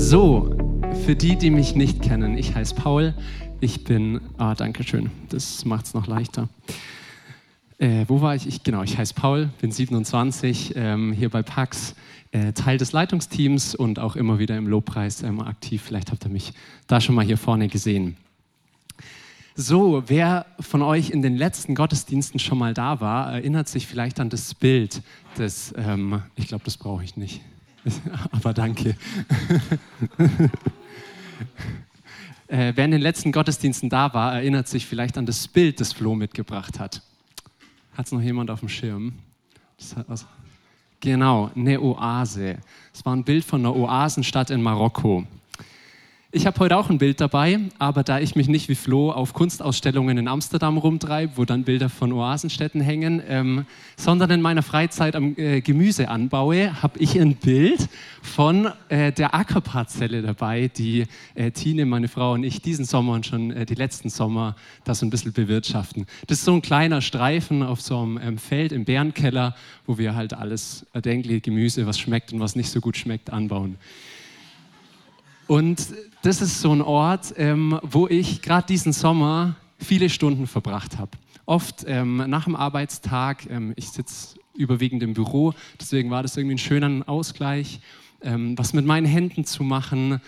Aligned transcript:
So, 0.00 0.54
für 1.04 1.16
die, 1.16 1.34
die 1.34 1.50
mich 1.50 1.74
nicht 1.74 2.00
kennen, 2.00 2.38
ich 2.38 2.54
heiße 2.54 2.76
Paul. 2.76 3.14
Ich 3.58 3.82
bin, 3.82 4.20
ah, 4.38 4.54
danke 4.54 4.84
schön, 4.84 5.10
das 5.28 5.64
macht 5.64 5.86
es 5.86 5.92
noch 5.92 6.06
leichter. 6.06 6.48
Äh, 7.78 8.04
wo 8.06 8.20
war 8.20 8.36
ich? 8.36 8.46
ich? 8.46 8.62
Genau, 8.62 8.84
ich 8.84 8.96
heiße 8.96 9.12
Paul, 9.14 9.50
bin 9.60 9.72
27, 9.72 10.74
ähm, 10.76 11.12
hier 11.12 11.30
bei 11.30 11.42
Pax, 11.42 11.96
äh, 12.30 12.52
Teil 12.52 12.78
des 12.78 12.92
Leitungsteams 12.92 13.74
und 13.74 13.98
auch 13.98 14.14
immer 14.14 14.38
wieder 14.38 14.56
im 14.56 14.68
Lobpreis 14.68 15.24
ähm, 15.24 15.40
aktiv. 15.40 15.82
Vielleicht 15.84 16.12
habt 16.12 16.24
ihr 16.24 16.30
mich 16.30 16.52
da 16.86 17.00
schon 17.00 17.16
mal 17.16 17.24
hier 17.24 17.36
vorne 17.36 17.66
gesehen. 17.66 18.16
So, 19.56 20.04
wer 20.06 20.46
von 20.60 20.82
euch 20.82 21.10
in 21.10 21.22
den 21.22 21.36
letzten 21.36 21.74
Gottesdiensten 21.74 22.38
schon 22.38 22.56
mal 22.56 22.72
da 22.72 23.00
war, 23.00 23.32
erinnert 23.32 23.68
sich 23.68 23.88
vielleicht 23.88 24.20
an 24.20 24.30
das 24.30 24.54
Bild 24.54 25.02
des, 25.36 25.74
ähm, 25.76 26.22
ich 26.36 26.46
glaube, 26.46 26.64
das 26.64 26.76
brauche 26.76 27.02
ich 27.02 27.16
nicht, 27.16 27.40
aber 28.32 28.54
danke. 28.54 28.90
äh, 32.48 32.72
wer 32.74 32.84
in 32.84 32.90
den 32.90 33.00
letzten 33.00 33.32
Gottesdiensten 33.32 33.88
da 33.88 34.12
war, 34.14 34.34
erinnert 34.34 34.68
sich 34.68 34.86
vielleicht 34.86 35.18
an 35.18 35.26
das 35.26 35.48
Bild, 35.48 35.80
das 35.80 35.92
Flo 35.92 36.14
mitgebracht 36.14 36.78
hat. 36.78 37.02
Hat 37.94 38.06
es 38.06 38.12
noch 38.12 38.22
jemand 38.22 38.50
auf 38.50 38.60
dem 38.60 38.68
Schirm? 38.68 39.14
Genau, 41.00 41.50
eine 41.54 41.80
Oase. 41.80 42.58
Es 42.92 43.04
war 43.04 43.14
ein 43.14 43.24
Bild 43.24 43.44
von 43.44 43.60
einer 43.60 43.74
Oasenstadt 43.74 44.50
in 44.50 44.62
Marokko. 44.62 45.24
Ich 46.30 46.46
habe 46.46 46.60
heute 46.60 46.76
auch 46.76 46.90
ein 46.90 46.98
Bild 46.98 47.22
dabei, 47.22 47.58
aber 47.78 48.02
da 48.02 48.20
ich 48.20 48.36
mich 48.36 48.48
nicht 48.48 48.68
wie 48.68 48.74
Flo 48.74 49.10
auf 49.10 49.32
Kunstausstellungen 49.32 50.18
in 50.18 50.28
Amsterdam 50.28 50.76
rumtreibe, 50.76 51.32
wo 51.36 51.46
dann 51.46 51.64
Bilder 51.64 51.88
von 51.88 52.12
Oasenstädten 52.12 52.82
hängen, 52.82 53.22
ähm, 53.26 53.64
sondern 53.96 54.32
in 54.32 54.42
meiner 54.42 54.62
Freizeit 54.62 55.16
am 55.16 55.34
äh, 55.38 55.62
Gemüse 55.62 56.10
anbaue, 56.10 56.82
habe 56.82 56.98
ich 56.98 57.18
ein 57.18 57.36
Bild 57.36 57.88
von 58.20 58.68
äh, 58.90 59.10
der 59.10 59.34
Ackerparzelle 59.34 60.20
dabei, 60.20 60.68
die 60.68 61.06
äh, 61.34 61.50
Tine, 61.50 61.86
meine 61.86 62.08
Frau 62.08 62.34
und 62.34 62.44
ich 62.44 62.60
diesen 62.60 62.84
Sommer 62.84 63.14
und 63.14 63.24
schon 63.24 63.50
äh, 63.50 63.64
die 63.64 63.74
letzten 63.74 64.10
Sommer 64.10 64.54
das 64.84 64.98
so 64.98 65.06
ein 65.06 65.10
bisschen 65.10 65.32
bewirtschaften. 65.32 66.04
Das 66.26 66.40
ist 66.40 66.44
so 66.44 66.52
ein 66.52 66.60
kleiner 66.60 67.00
Streifen 67.00 67.62
auf 67.62 67.80
so 67.80 68.02
einem 68.02 68.20
ähm, 68.22 68.36
Feld 68.36 68.72
im 68.72 68.84
Bärenkeller, 68.84 69.56
wo 69.86 69.96
wir 69.96 70.14
halt 70.14 70.34
alles 70.34 70.84
erdenkliche 70.92 71.40
Gemüse, 71.40 71.86
was 71.86 71.98
schmeckt 71.98 72.34
und 72.34 72.40
was 72.40 72.54
nicht 72.54 72.68
so 72.68 72.82
gut 72.82 72.98
schmeckt, 72.98 73.30
anbauen. 73.30 73.78
Und 75.48 75.94
das 76.20 76.42
ist 76.42 76.60
so 76.60 76.70
ein 76.72 76.82
Ort, 76.82 77.32
ähm, 77.38 77.80
wo 77.82 78.06
ich 78.06 78.42
gerade 78.42 78.66
diesen 78.66 78.92
Sommer 78.92 79.56
viele 79.78 80.10
Stunden 80.10 80.46
verbracht 80.46 80.98
habe. 80.98 81.12
Oft 81.46 81.86
ähm, 81.88 82.22
nach 82.26 82.44
dem 82.44 82.54
Arbeitstag, 82.54 83.48
ähm, 83.48 83.72
ich 83.74 83.88
sitze 83.88 84.38
überwiegend 84.54 85.02
im 85.02 85.14
Büro, 85.14 85.54
deswegen 85.80 86.10
war 86.10 86.22
das 86.22 86.36
irgendwie 86.36 86.56
ein 86.56 86.58
schöner 86.58 87.08
Ausgleich, 87.08 87.80
ähm, 88.20 88.58
was 88.58 88.74
mit 88.74 88.84
meinen 88.84 89.06
Händen 89.06 89.46
zu 89.46 89.64
machen, 89.64 90.20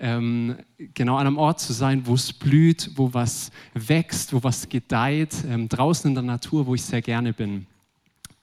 ähm, 0.00 0.56
genau 0.92 1.18
an 1.18 1.28
einem 1.28 1.38
Ort 1.38 1.60
zu 1.60 1.72
sein, 1.72 2.04
wo 2.06 2.14
es 2.14 2.32
blüht, 2.32 2.90
wo 2.96 3.14
was 3.14 3.52
wächst, 3.74 4.32
wo 4.32 4.42
was 4.42 4.68
gedeiht, 4.68 5.36
ähm, 5.48 5.68
draußen 5.68 6.08
in 6.08 6.14
der 6.16 6.24
Natur, 6.24 6.66
wo 6.66 6.74
ich 6.74 6.82
sehr 6.82 7.00
gerne 7.00 7.32
bin. 7.32 7.66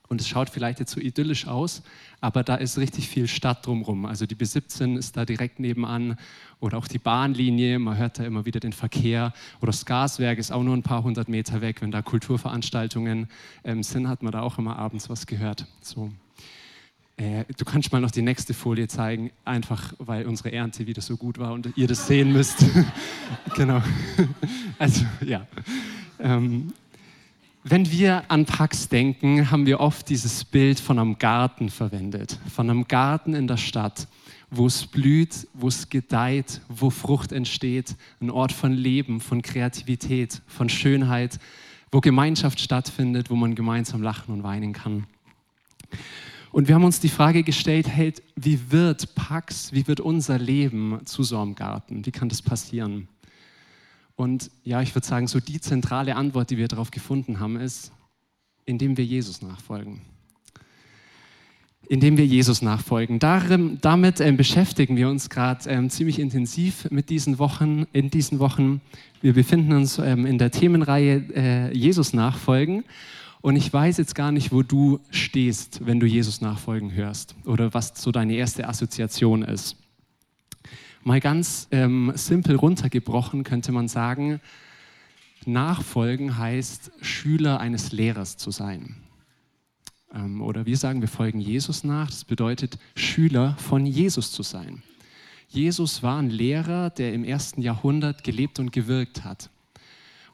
Und 0.07 0.21
es 0.21 0.29
schaut 0.29 0.49
vielleicht 0.49 0.79
jetzt 0.79 0.91
so 0.91 1.01
idyllisch 1.01 1.45
aus, 1.45 1.83
aber 2.21 2.43
da 2.43 2.55
ist 2.55 2.77
richtig 2.77 3.09
viel 3.09 3.27
Stadt 3.27 3.65
drumherum. 3.65 4.05
Also 4.05 4.25
die 4.27 4.35
B17 4.35 4.97
ist 4.97 5.17
da 5.17 5.25
direkt 5.25 5.59
nebenan 5.59 6.17
oder 6.59 6.77
auch 6.77 6.87
die 6.87 6.99
Bahnlinie, 6.99 7.79
man 7.79 7.97
hört 7.97 8.19
da 8.19 8.23
immer 8.23 8.45
wieder 8.45 8.59
den 8.59 8.73
Verkehr. 8.73 9.33
Oder 9.59 9.71
das 9.71 9.85
Gaswerk 9.85 10.37
ist 10.37 10.51
auch 10.51 10.61
nur 10.61 10.77
ein 10.77 10.83
paar 10.83 11.03
hundert 11.03 11.27
Meter 11.27 11.61
weg. 11.61 11.81
Wenn 11.81 11.91
da 11.91 12.03
Kulturveranstaltungen 12.03 13.27
ähm, 13.63 13.81
sind, 13.81 14.07
hat 14.07 14.21
man 14.21 14.31
da 14.31 14.41
auch 14.41 14.59
immer 14.59 14.77
abends 14.77 15.09
was 15.09 15.25
gehört. 15.25 15.65
So. 15.81 16.11
Äh, 17.17 17.45
du 17.57 17.65
kannst 17.65 17.91
mal 17.91 17.99
noch 17.99 18.11
die 18.11 18.21
nächste 18.21 18.53
Folie 18.53 18.87
zeigen, 18.87 19.31
einfach 19.43 19.93
weil 19.97 20.27
unsere 20.27 20.51
Ernte 20.51 20.85
wieder 20.85 21.01
so 21.01 21.17
gut 21.17 21.39
war 21.39 21.53
und 21.53 21.75
ihr 21.75 21.87
das 21.87 22.05
sehen 22.05 22.31
müsst. 22.31 22.63
genau. 23.55 23.81
also 24.77 25.05
ja. 25.25 25.47
Ähm, 26.19 26.73
wenn 27.63 27.91
wir 27.91 28.23
an 28.29 28.45
Pax 28.45 28.89
denken, 28.89 29.51
haben 29.51 29.65
wir 29.65 29.79
oft 29.79 30.09
dieses 30.09 30.43
Bild 30.43 30.79
von 30.79 30.97
einem 30.97 31.17
Garten 31.19 31.69
verwendet, 31.69 32.39
von 32.53 32.69
einem 32.69 32.87
Garten 32.87 33.35
in 33.35 33.47
der 33.47 33.57
Stadt, 33.57 34.07
wo 34.49 34.65
es 34.65 34.87
blüht, 34.87 35.47
wo 35.53 35.67
es 35.67 35.89
gedeiht, 35.89 36.61
wo 36.69 36.89
Frucht 36.89 37.31
entsteht, 37.31 37.95
ein 38.19 38.31
Ort 38.31 38.51
von 38.51 38.73
Leben, 38.73 39.21
von 39.21 39.41
Kreativität, 39.41 40.41
von 40.47 40.69
Schönheit, 40.69 41.39
wo 41.91 42.01
Gemeinschaft 42.01 42.59
stattfindet, 42.59 43.29
wo 43.29 43.35
man 43.35 43.53
gemeinsam 43.53 44.01
lachen 44.01 44.33
und 44.33 44.43
weinen 44.43 44.73
kann. 44.73 45.05
Und 46.51 46.67
wir 46.67 46.75
haben 46.75 46.83
uns 46.83 46.99
die 46.99 47.09
Frage 47.09 47.43
gestellt, 47.43 47.87
hey, 47.87 48.13
wie 48.35 48.59
wird 48.71 49.15
Pax, 49.15 49.71
wie 49.71 49.87
wird 49.87 49.99
unser 49.99 50.37
Leben 50.37 50.99
zu 51.05 51.23
so 51.23 51.39
einem 51.39 51.55
Garten? 51.55 52.05
Wie 52.05 52.11
kann 52.11 52.27
das 52.27 52.41
passieren? 52.41 53.07
Und 54.21 54.51
ja, 54.63 54.83
ich 54.83 54.93
würde 54.93 55.07
sagen, 55.07 55.25
so 55.25 55.39
die 55.39 55.59
zentrale 55.59 56.15
Antwort, 56.15 56.51
die 56.51 56.57
wir 56.57 56.67
darauf 56.67 56.91
gefunden 56.91 57.39
haben, 57.39 57.59
ist, 57.59 57.91
indem 58.65 58.95
wir 58.95 59.03
Jesus 59.03 59.41
nachfolgen. 59.41 60.01
Indem 61.89 62.17
wir 62.17 62.27
Jesus 62.27 62.61
nachfolgen. 62.61 63.17
Darin, 63.17 63.79
damit 63.81 64.19
äh, 64.19 64.31
beschäftigen 64.31 64.95
wir 64.95 65.09
uns 65.09 65.31
gerade 65.31 65.67
ähm, 65.71 65.89
ziemlich 65.89 66.19
intensiv 66.19 66.87
mit 66.91 67.09
diesen 67.09 67.39
Wochen, 67.39 67.87
in 67.93 68.11
diesen 68.11 68.37
Wochen. 68.37 68.81
Wir 69.21 69.33
befinden 69.33 69.73
uns 69.73 69.97
ähm, 69.97 70.27
in 70.27 70.37
der 70.37 70.51
Themenreihe 70.51 71.23
äh, 71.33 71.75
Jesus 71.75 72.13
nachfolgen. 72.13 72.83
Und 73.41 73.55
ich 73.55 73.73
weiß 73.73 73.97
jetzt 73.97 74.13
gar 74.13 74.31
nicht, 74.31 74.51
wo 74.51 74.61
du 74.61 74.99
stehst, 75.09 75.83
wenn 75.87 75.99
du 75.99 76.05
Jesus 76.05 76.41
nachfolgen 76.41 76.93
hörst 76.93 77.33
oder 77.45 77.73
was 77.73 77.93
so 77.95 78.11
deine 78.11 78.35
erste 78.35 78.69
Assoziation 78.69 79.41
ist. 79.41 79.80
Mal 81.03 81.19
ganz 81.19 81.67
ähm, 81.71 82.11
simpel 82.15 82.55
runtergebrochen 82.55 83.43
könnte 83.43 83.71
man 83.71 83.87
sagen, 83.87 84.39
Nachfolgen 85.45 86.37
heißt, 86.37 86.91
Schüler 87.01 87.59
eines 87.59 87.91
Lehrers 87.91 88.37
zu 88.37 88.51
sein. 88.51 88.97
Ähm, 90.13 90.41
oder 90.43 90.67
wir 90.67 90.77
sagen, 90.77 91.01
wir 91.01 91.07
folgen 91.07 91.39
Jesus 91.39 91.83
nach. 91.83 92.11
Das 92.11 92.23
bedeutet, 92.23 92.77
Schüler 92.95 93.55
von 93.57 93.87
Jesus 93.87 94.31
zu 94.31 94.43
sein. 94.43 94.83
Jesus 95.47 96.03
war 96.03 96.19
ein 96.19 96.29
Lehrer, 96.29 96.91
der 96.91 97.13
im 97.13 97.23
ersten 97.23 97.61
Jahrhundert 97.61 98.23
gelebt 98.23 98.59
und 98.59 98.71
gewirkt 98.71 99.23
hat. 99.23 99.49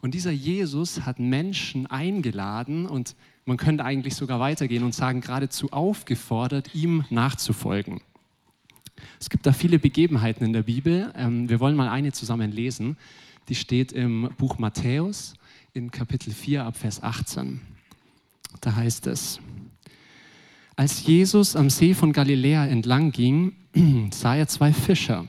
Und 0.02 0.14
dieser 0.14 0.30
Jesus 0.30 1.00
hat 1.00 1.18
Menschen 1.18 1.86
eingeladen 1.86 2.86
und 2.86 3.16
man 3.46 3.56
könnte 3.56 3.84
eigentlich 3.84 4.14
sogar 4.14 4.38
weitergehen 4.38 4.84
und 4.84 4.94
sagen, 4.94 5.22
geradezu 5.22 5.72
aufgefordert, 5.72 6.74
ihm 6.74 7.04
nachzufolgen. 7.08 8.02
Es 9.20 9.30
gibt 9.30 9.46
da 9.46 9.52
viele 9.52 9.78
Begebenheiten 9.78 10.44
in 10.44 10.52
der 10.52 10.62
Bibel. 10.62 11.12
Ähm, 11.16 11.48
wir 11.48 11.60
wollen 11.60 11.76
mal 11.76 11.88
eine 11.88 12.12
zusammen 12.12 12.52
lesen. 12.52 12.96
Die 13.48 13.54
steht 13.54 13.92
im 13.92 14.30
Buch 14.38 14.58
Matthäus 14.58 15.34
in 15.72 15.90
Kapitel 15.90 16.32
4 16.32 16.64
ab 16.64 16.76
Vers 16.76 17.02
18. 17.02 17.60
Da 18.60 18.76
heißt 18.76 19.06
es, 19.06 19.40
als 20.76 21.04
Jesus 21.04 21.56
am 21.56 21.70
See 21.70 21.94
von 21.94 22.12
Galiläa 22.12 22.66
entlang 22.66 23.10
ging, 23.10 23.52
sah 24.12 24.36
er 24.36 24.46
zwei 24.46 24.72
Fischer, 24.72 25.26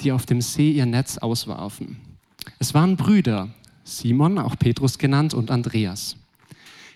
die 0.00 0.12
auf 0.12 0.26
dem 0.26 0.40
See 0.40 0.72
ihr 0.72 0.86
Netz 0.86 1.18
auswarfen. 1.18 1.96
Es 2.58 2.74
waren 2.74 2.96
Brüder, 2.96 3.48
Simon, 3.84 4.38
auch 4.38 4.58
Petrus 4.58 4.98
genannt, 4.98 5.32
und 5.32 5.50
Andreas. 5.50 6.16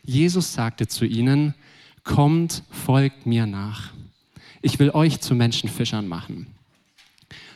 Jesus 0.04 0.52
sagte 0.52 0.86
zu 0.86 1.06
ihnen, 1.06 1.54
kommt, 2.02 2.62
folgt 2.70 3.24
mir 3.24 3.46
nach 3.46 3.93
ich 4.64 4.78
will 4.78 4.90
euch 4.90 5.20
zu 5.20 5.34
Menschenfischern 5.34 6.08
machen. 6.08 6.46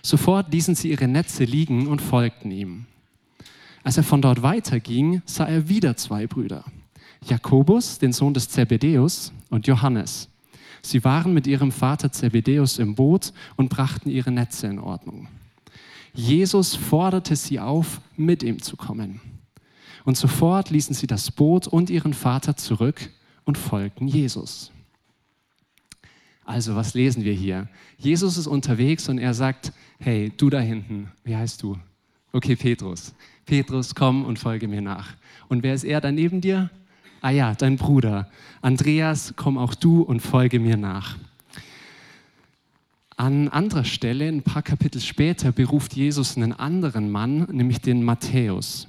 Sofort 0.02 0.52
ließen 0.52 0.74
sie 0.74 0.90
ihre 0.90 1.08
Netze 1.08 1.44
liegen 1.44 1.86
und 1.86 2.02
folgten 2.02 2.50
ihm. 2.50 2.84
Als 3.82 3.96
er 3.96 4.02
von 4.02 4.20
dort 4.20 4.42
weiterging, 4.42 5.22
sah 5.24 5.46
er 5.46 5.68
wieder 5.70 5.96
zwei 5.96 6.26
Brüder, 6.26 6.64
Jakobus, 7.26 7.98
den 7.98 8.12
Sohn 8.12 8.34
des 8.34 8.50
Zebedäus, 8.50 9.32
und 9.48 9.66
Johannes. 9.66 10.28
Sie 10.82 11.02
waren 11.04 11.32
mit 11.32 11.46
ihrem 11.46 11.72
Vater 11.72 12.12
Zebedäus 12.12 12.78
im 12.78 12.94
Boot 12.94 13.32
und 13.56 13.70
brachten 13.70 14.10
ihre 14.10 14.30
Netze 14.30 14.66
in 14.66 14.78
Ordnung. 14.78 15.28
Jesus 16.12 16.74
forderte 16.74 17.36
sie 17.36 17.58
auf, 17.58 18.02
mit 18.16 18.42
ihm 18.42 18.60
zu 18.60 18.76
kommen. 18.76 19.22
Und 20.04 20.18
sofort 20.18 20.68
ließen 20.68 20.94
sie 20.94 21.06
das 21.06 21.30
Boot 21.30 21.66
und 21.66 21.88
ihren 21.88 22.12
Vater 22.12 22.56
zurück 22.56 23.08
und 23.44 23.56
folgten 23.56 24.06
Jesus. 24.08 24.72
Also, 26.48 26.74
was 26.76 26.94
lesen 26.94 27.24
wir 27.24 27.34
hier? 27.34 27.68
Jesus 27.98 28.38
ist 28.38 28.46
unterwegs 28.46 29.10
und 29.10 29.18
er 29.18 29.34
sagt, 29.34 29.70
hey, 29.98 30.32
du 30.34 30.48
da 30.48 30.58
hinten, 30.58 31.12
wie 31.22 31.36
heißt 31.36 31.62
du? 31.62 31.76
Okay, 32.32 32.56
Petrus. 32.56 33.12
Petrus, 33.44 33.94
komm 33.94 34.24
und 34.24 34.38
folge 34.38 34.66
mir 34.66 34.80
nach. 34.80 35.14
Und 35.48 35.62
wer 35.62 35.74
ist 35.74 35.84
er 35.84 36.00
da 36.00 36.10
neben 36.10 36.40
dir? 36.40 36.70
Ah 37.20 37.28
ja, 37.28 37.54
dein 37.54 37.76
Bruder. 37.76 38.30
Andreas, 38.62 39.34
komm 39.36 39.58
auch 39.58 39.74
du 39.74 40.00
und 40.00 40.20
folge 40.20 40.58
mir 40.58 40.78
nach. 40.78 41.18
An 43.18 43.50
anderer 43.50 43.84
Stelle, 43.84 44.26
ein 44.26 44.40
paar 44.40 44.62
Kapitel 44.62 45.02
später, 45.02 45.52
beruft 45.52 45.96
Jesus 45.96 46.38
einen 46.38 46.54
anderen 46.54 47.10
Mann, 47.10 47.46
nämlich 47.52 47.82
den 47.82 48.02
Matthäus. 48.02 48.88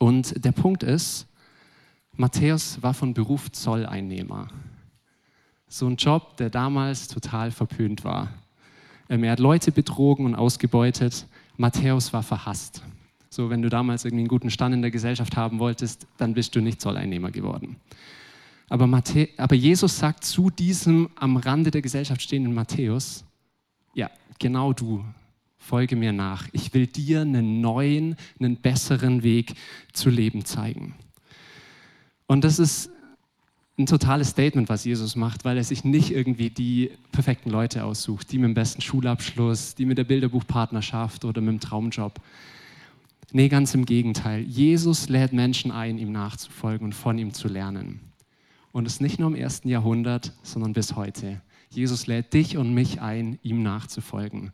Und 0.00 0.44
der 0.44 0.50
Punkt 0.50 0.82
ist, 0.82 1.28
Matthäus 2.16 2.82
war 2.82 2.94
von 2.94 3.14
Beruf 3.14 3.52
Zolleinnehmer 3.52 4.48
so 5.72 5.86
ein 5.86 5.96
Job, 5.96 6.36
der 6.36 6.50
damals 6.50 7.08
total 7.08 7.50
verpönt 7.50 8.04
war. 8.04 8.28
Ähm, 9.08 9.24
er 9.24 9.32
hat 9.32 9.38
Leute 9.38 9.72
betrogen 9.72 10.26
und 10.26 10.34
ausgebeutet. 10.34 11.26
Matthäus 11.56 12.12
war 12.12 12.22
verhasst. 12.22 12.82
So, 13.30 13.48
wenn 13.48 13.62
du 13.62 13.70
damals 13.70 14.04
irgendwie 14.04 14.20
einen 14.20 14.28
guten 14.28 14.50
Stand 14.50 14.74
in 14.74 14.82
der 14.82 14.90
Gesellschaft 14.90 15.34
haben 15.34 15.58
wolltest, 15.58 16.06
dann 16.18 16.34
bist 16.34 16.54
du 16.54 16.60
nicht 16.60 16.82
Zolleinnehmer 16.82 17.30
geworden. 17.30 17.76
Aber, 18.68 18.86
Matthä 18.86 19.30
aber 19.38 19.54
Jesus 19.54 19.98
sagt 19.98 20.24
zu 20.24 20.50
diesem 20.50 21.08
am 21.14 21.38
Rande 21.38 21.70
der 21.70 21.80
Gesellschaft 21.80 22.20
stehenden 22.20 22.52
Matthäus, 22.52 23.24
ja, 23.94 24.10
genau 24.38 24.74
du, 24.74 25.02
folge 25.56 25.96
mir 25.96 26.12
nach. 26.12 26.48
Ich 26.52 26.74
will 26.74 26.86
dir 26.86 27.22
einen 27.22 27.62
neuen, 27.62 28.16
einen 28.38 28.56
besseren 28.56 29.22
Weg 29.22 29.54
zu 29.94 30.10
leben 30.10 30.44
zeigen. 30.44 30.94
Und 32.26 32.44
das 32.44 32.58
ist 32.58 32.90
ein 33.78 33.86
totales 33.86 34.28
Statement, 34.30 34.68
was 34.68 34.84
Jesus 34.84 35.16
macht, 35.16 35.44
weil 35.44 35.56
er 35.56 35.64
sich 35.64 35.82
nicht 35.82 36.10
irgendwie 36.10 36.50
die 36.50 36.90
perfekten 37.10 37.50
Leute 37.50 37.84
aussucht, 37.84 38.30
die 38.30 38.38
mit 38.38 38.48
dem 38.48 38.54
besten 38.54 38.82
Schulabschluss, 38.82 39.74
die 39.74 39.86
mit 39.86 39.98
der 39.98 40.04
Bilderbuchpartnerschaft 40.04 41.24
oder 41.24 41.40
mit 41.40 41.54
dem 41.54 41.60
Traumjob. 41.60 42.20
Nee, 43.32 43.48
ganz 43.48 43.74
im 43.74 43.86
Gegenteil. 43.86 44.42
Jesus 44.42 45.08
lädt 45.08 45.32
Menschen 45.32 45.70
ein, 45.70 45.96
ihm 45.96 46.12
nachzufolgen 46.12 46.86
und 46.86 46.94
von 46.94 47.16
ihm 47.16 47.32
zu 47.32 47.48
lernen. 47.48 48.00
Und 48.72 48.86
es 48.86 49.00
nicht 49.00 49.18
nur 49.18 49.28
im 49.28 49.34
ersten 49.34 49.68
Jahrhundert, 49.68 50.32
sondern 50.42 50.74
bis 50.74 50.96
heute. 50.96 51.40
Jesus 51.70 52.06
lädt 52.06 52.34
dich 52.34 52.58
und 52.58 52.74
mich 52.74 53.00
ein, 53.00 53.38
ihm 53.42 53.62
nachzufolgen. 53.62 54.52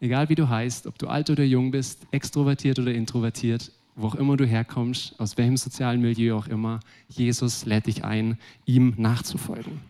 Egal 0.00 0.28
wie 0.28 0.34
du 0.34 0.48
heißt, 0.48 0.86
ob 0.86 0.98
du 0.98 1.06
alt 1.06 1.30
oder 1.30 1.44
jung 1.44 1.70
bist, 1.70 2.06
extrovertiert 2.10 2.78
oder 2.78 2.92
introvertiert, 2.92 3.72
wo 3.94 4.08
auch 4.08 4.14
immer 4.14 4.36
du 4.36 4.46
herkommst, 4.46 5.18
aus 5.18 5.36
welchem 5.36 5.56
sozialen 5.56 6.00
Milieu 6.00 6.36
auch 6.36 6.46
immer, 6.46 6.80
Jesus 7.08 7.66
lädt 7.66 7.86
dich 7.86 8.04
ein, 8.04 8.38
ihm 8.64 8.94
nachzufolgen. 8.96 9.80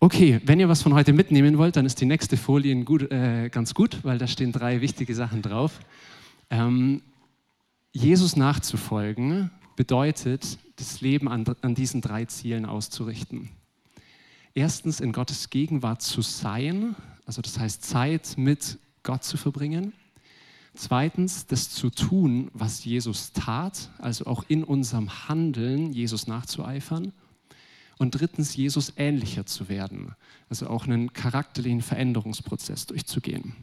Okay, 0.00 0.40
wenn 0.44 0.60
ihr 0.60 0.68
was 0.68 0.82
von 0.82 0.92
heute 0.92 1.12
mitnehmen 1.12 1.56
wollt, 1.56 1.76
dann 1.76 1.86
ist 1.86 2.00
die 2.00 2.04
nächste 2.04 2.36
Folie 2.36 2.84
gut, 2.84 3.10
äh, 3.10 3.48
ganz 3.48 3.72
gut, 3.72 4.04
weil 4.04 4.18
da 4.18 4.26
stehen 4.26 4.52
drei 4.52 4.80
wichtige 4.80 5.14
Sachen 5.14 5.40
drauf. 5.40 5.80
Ähm, 6.50 7.00
Jesus 7.92 8.36
nachzufolgen 8.36 9.50
bedeutet, 9.76 10.58
das 10.76 11.00
Leben 11.00 11.28
an, 11.28 11.44
an 11.62 11.74
diesen 11.74 12.00
drei 12.00 12.24
Zielen 12.26 12.66
auszurichten. 12.66 13.48
Erstens 14.54 15.00
in 15.00 15.12
Gottes 15.12 15.50
Gegenwart 15.50 16.02
zu 16.02 16.20
sein, 16.22 16.94
also 17.24 17.40
das 17.40 17.58
heißt 17.58 17.82
Zeit 17.82 18.34
mit 18.36 18.78
Gott 19.02 19.24
zu 19.24 19.36
verbringen. 19.36 19.92
Zweitens, 20.74 21.46
das 21.46 21.70
zu 21.70 21.88
tun, 21.90 22.50
was 22.52 22.84
Jesus 22.84 23.32
tat, 23.32 23.90
also 23.98 24.26
auch 24.26 24.44
in 24.48 24.64
unserem 24.64 25.28
Handeln 25.28 25.92
Jesus 25.92 26.26
nachzueifern. 26.26 27.12
Und 27.96 28.10
drittens, 28.10 28.56
Jesus 28.56 28.92
ähnlicher 28.96 29.46
zu 29.46 29.68
werden, 29.68 30.14
also 30.48 30.66
auch 30.66 30.84
einen 30.84 31.12
charakterlichen 31.12 31.80
Veränderungsprozess 31.80 32.86
durchzugehen. 32.86 33.54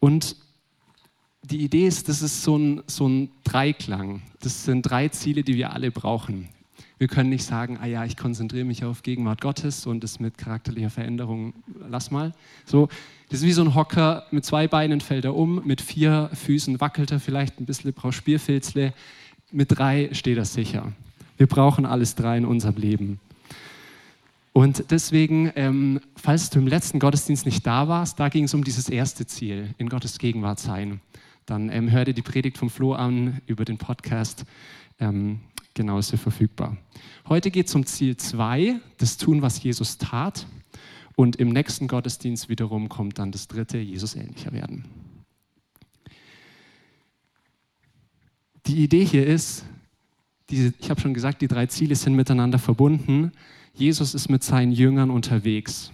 Und 0.00 0.36
die 1.42 1.62
Idee 1.62 1.86
ist, 1.86 2.10
das 2.10 2.20
ist 2.20 2.42
so 2.42 2.58
ein, 2.58 2.82
so 2.86 3.08
ein 3.08 3.30
Dreiklang. 3.44 4.20
Das 4.40 4.64
sind 4.64 4.82
drei 4.82 5.08
Ziele, 5.08 5.42
die 5.42 5.56
wir 5.56 5.72
alle 5.72 5.90
brauchen. 5.90 6.50
Wir 7.00 7.08
können 7.08 7.30
nicht 7.30 7.44
sagen, 7.44 7.78
ah 7.80 7.86
ja, 7.86 8.04
ich 8.04 8.18
konzentriere 8.18 8.66
mich 8.66 8.84
auf 8.84 9.02
Gegenwart 9.02 9.40
Gottes 9.40 9.86
und 9.86 10.04
das 10.04 10.20
mit 10.20 10.36
charakterlicher 10.36 10.90
Veränderung, 10.90 11.54
lass 11.88 12.10
mal. 12.10 12.34
So, 12.66 12.90
das 13.30 13.38
ist 13.38 13.46
wie 13.46 13.52
so 13.52 13.62
ein 13.62 13.74
Hocker, 13.74 14.26
mit 14.32 14.44
zwei 14.44 14.68
Beinen 14.68 15.00
fällt 15.00 15.24
er 15.24 15.34
um, 15.34 15.66
mit 15.66 15.80
vier 15.80 16.28
Füßen 16.34 16.78
wackelt 16.78 17.10
er 17.10 17.18
vielleicht 17.18 17.58
ein 17.58 17.64
bisschen, 17.64 17.90
braucht 17.94 18.12
Spielfilzle, 18.12 18.92
mit 19.50 19.78
drei 19.78 20.10
steht 20.12 20.36
er 20.36 20.44
sicher. 20.44 20.92
Wir 21.38 21.46
brauchen 21.46 21.86
alles 21.86 22.16
drei 22.16 22.36
in 22.36 22.44
unserem 22.44 22.76
Leben. 22.76 23.18
Und 24.52 24.90
deswegen, 24.90 25.50
ähm, 25.56 26.00
falls 26.16 26.50
du 26.50 26.58
im 26.58 26.66
letzten 26.66 26.98
Gottesdienst 26.98 27.46
nicht 27.46 27.66
da 27.66 27.88
warst, 27.88 28.20
da 28.20 28.28
ging 28.28 28.44
es 28.44 28.52
um 28.52 28.62
dieses 28.62 28.90
erste 28.90 29.24
Ziel, 29.24 29.74
in 29.78 29.88
Gottes 29.88 30.18
Gegenwart 30.18 30.60
sein. 30.60 31.00
Dann 31.46 31.70
ähm, 31.70 31.90
hör 31.90 32.04
dir 32.04 32.12
die 32.12 32.20
Predigt 32.20 32.58
vom 32.58 32.68
Flo 32.68 32.92
an 32.92 33.40
über 33.46 33.64
den 33.64 33.78
Podcast. 33.78 34.44
Ähm, 34.98 35.40
genauso 35.80 36.18
verfügbar. 36.18 36.76
Heute 37.26 37.50
geht 37.50 37.68
es 37.68 37.74
um 37.74 37.86
Ziel 37.86 38.14
2, 38.14 38.78
das 38.98 39.16
Tun, 39.16 39.40
was 39.40 39.62
Jesus 39.62 39.96
tat. 39.96 40.46
Und 41.16 41.36
im 41.36 41.48
nächsten 41.48 41.88
Gottesdienst 41.88 42.50
wiederum 42.50 42.90
kommt 42.90 43.18
dann 43.18 43.32
das 43.32 43.48
dritte, 43.48 43.78
Jesus 43.78 44.14
ähnlicher 44.14 44.52
werden. 44.52 44.84
Die 48.66 48.84
Idee 48.84 49.06
hier 49.06 49.26
ist, 49.26 49.64
diese, 50.50 50.74
ich 50.78 50.90
habe 50.90 51.00
schon 51.00 51.14
gesagt, 51.14 51.40
die 51.40 51.48
drei 51.48 51.64
Ziele 51.64 51.94
sind 51.94 52.14
miteinander 52.14 52.58
verbunden. 52.58 53.32
Jesus 53.72 54.12
ist 54.12 54.28
mit 54.28 54.44
seinen 54.44 54.72
Jüngern 54.72 55.10
unterwegs. 55.10 55.92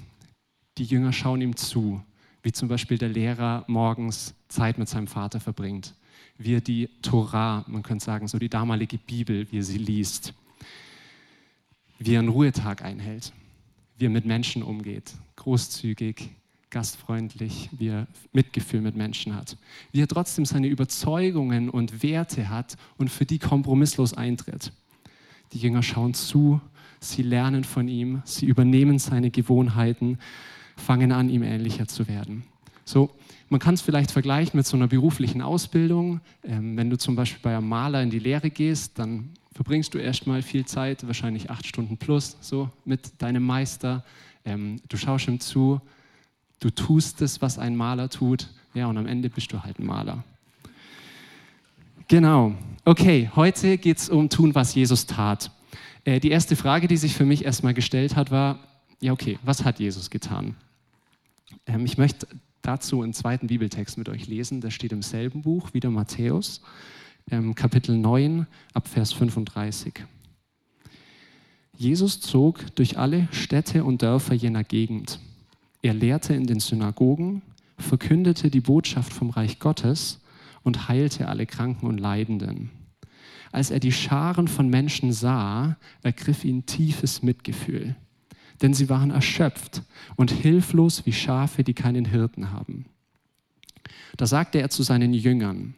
Die 0.79 0.85
Jünger 0.85 1.13
schauen 1.13 1.41
ihm 1.41 1.55
zu, 1.55 2.03
wie 2.43 2.51
zum 2.51 2.67
Beispiel 2.67 2.99
der 2.99 3.11
Lehrer 3.11 3.65
morgens 3.69 4.35
Zeit 4.49 4.79
mit 4.79 4.89
seinem 4.89 5.07
Vater 5.07 5.39
verbringt 5.39 5.95
wie 6.39 6.55
er 6.55 6.61
die 6.61 6.89
Torah, 7.03 7.65
man 7.67 7.83
könnte 7.83 8.05
sagen, 8.05 8.29
so 8.29 8.39
die 8.39 8.49
damalige 8.49 8.99
Bibel, 8.99 9.51
wie 9.51 9.59
er 9.59 9.63
sie 9.63 9.79
liest, 9.79 10.35
wie 11.99 12.15
er 12.15 12.21
einen 12.21 12.29
Ruhetag 12.29 12.83
einhält, 12.83 13.33
wie 13.97 14.07
er 14.07 14.11
mit 14.11 14.27
Menschen 14.27 14.63
umgeht, 14.63 15.15
großzügig, 15.37 16.31
gastfreundlich, 16.71 17.71
wie 17.73 17.89
er 17.89 18.07
Mitgefühl 18.33 18.81
mit 18.81 18.97
Menschen 18.97 19.35
hat, 19.35 19.57
wie 19.93 20.03
er 20.03 20.09
trotzdem 20.09 20.45
seine 20.45 20.67
Überzeugungen 20.67 21.71
und 21.71 22.03
Werte 22.03 22.51
hat 22.51 22.77
und 22.99 23.11
für 23.11 23.25
die 23.25 23.39
kompromisslos 23.39 24.15
eintritt. 24.15 24.73
Die 25.53 25.59
Jünger 25.59 25.83
schauen 25.83 26.13
zu, 26.13 26.61
sie 27.01 27.23
lernen 27.23 27.65
von 27.65 27.89
ihm, 27.89 28.23
sie 28.25 28.47
übernehmen 28.47 28.99
seine 28.99 29.31
Gewohnheiten, 29.31 30.19
fangen 30.77 31.13
an, 31.13 31.31
ihm 31.31 31.43
ähnlicher 31.43 31.87
zu 31.89 32.09
werden. 32.09 32.45
So, 32.89 33.11
man 33.49 33.59
kann 33.59 33.75
es 33.75 33.83
vielleicht 33.83 34.13
vergleichen 34.13 34.57
mit 34.57 34.65
so 34.65 34.77
einer 34.77 34.87
beruflichen 34.87 35.43
Ausbildung. 35.43 36.21
Ähm, 36.45 36.77
wenn 36.77 36.89
du 36.89 36.97
zum 36.97 37.17
Beispiel 37.17 37.41
bei 37.43 37.57
einem 37.57 37.69
Maler 37.69 38.01
in 38.01 38.11
die 38.11 38.21
Lehre 38.21 38.49
gehst, 38.49 38.99
dann 38.99 39.31
verbringst 39.53 39.93
du 39.93 39.99
erstmal 39.99 40.41
viel 40.41 40.65
Zeit, 40.67 41.05
wahrscheinlich 41.05 41.51
acht 41.51 41.67
Stunden 41.67 41.97
plus, 41.97 42.37
so 42.41 42.71
mit 42.85 43.21
deinem 43.21 43.43
Meister. 43.43 44.05
Ähm, 44.45 44.81
du 44.89 44.97
schaust 44.97 45.27
ihm 45.27 45.41
zu, 45.41 45.81
du 46.61 46.71
tust 46.71 47.23
es, 47.23 47.43
was 47.43 47.59
ein 47.59 47.75
Maler 47.75 48.09
tut, 48.09 48.49
ja, 48.73 48.87
und 48.87 48.97
am 48.99 49.07
Ende 49.07 49.31
bist 49.31 49.53
du 49.53 49.63
halt 49.63 49.81
ein 49.81 49.87
Maler. 49.87 50.23
Genau. 52.07 52.55
Okay, 52.85 53.31
heute 53.35 53.79
geht 53.79 53.99
es 53.99 54.09
um 54.09 54.29
tun, 54.29 54.55
was 54.55 54.77
Jesus 54.77 55.07
tat. 55.07 55.51
Äh, 56.05 56.21
die 56.21 56.31
erste 56.31 56.55
Frage, 56.55 56.87
die 56.87 56.97
sich 56.97 57.15
für 57.15 57.25
mich 57.25 57.45
erstmal 57.45 57.75
gestellt 57.75 58.15
hat, 58.15 58.31
war, 58.31 58.61
ja, 59.01 59.13
okay, 59.13 59.41
was 59.43 59.65
hat 59.65 59.81
Jesus 59.81 60.09
getan? 60.09 60.55
Ähm, 61.67 61.85
ich 61.85 61.99
möchte 61.99 62.29
dazu 62.67 63.03
einen 63.03 63.13
zweiten 63.13 63.47
Bibeltext 63.47 63.97
mit 63.99 64.09
euch 64.09 64.27
lesen. 64.27 64.61
Der 64.61 64.71
steht 64.71 64.93
im 64.93 65.03
selben 65.03 65.43
Buch, 65.43 65.73
wieder 65.73 65.91
Matthäus, 65.91 66.61
ähm, 67.31 67.55
Kapitel 67.55 67.97
9, 67.97 68.47
ab 68.75 68.89
Vers 68.89 69.13
35. 69.13 70.05
Jesus 71.77 72.21
zog 72.21 72.75
durch 72.75 72.99
alle 72.99 73.29
Städte 73.31 73.85
und 73.85 74.03
Dörfer 74.03 74.35
jener 74.35 74.65
Gegend. 74.65 75.21
Er 75.83 75.95
lehrte 75.95 76.35
in 76.35 76.47
den 76.47 76.61
Synagogen, 76.61 77.43
verkündete 77.79 78.51
die 78.51 78.61
Botschaft 78.61 79.13
vom 79.13 79.31
Reich 79.31 79.59
Gottes 79.59 80.21
und 80.63 80.89
heilte 80.89 81.29
alle 81.29 81.47
Kranken 81.47 81.87
und 81.87 81.99
Leidenden. 81.99 82.71
Als 83.53 83.71
er 83.71 83.79
die 83.79 83.93
Scharen 83.93 84.49
von 84.49 84.69
Menschen 84.69 85.13
sah, 85.13 85.77
ergriff 86.03 86.45
ihn 86.45 86.67
tiefes 86.67 87.23
Mitgefühl 87.23 87.95
denn 88.63 88.75
sie 88.75 88.89
waren 88.89 89.11
erschöpft 89.11 89.83
und 90.17 90.31
hilflos 90.31 91.05
wie 91.07 91.13
Schafe, 91.13 91.65
die 91.65 91.75
keinen 91.75 92.05
Hirten 92.05 92.53
haben. 92.53 92.87
Da 94.17 94.27
sagte 94.27 94.61
er 94.61 94.71
zu 94.71 94.83
seinen 94.83 95.13
Jüngern, 95.13 95.75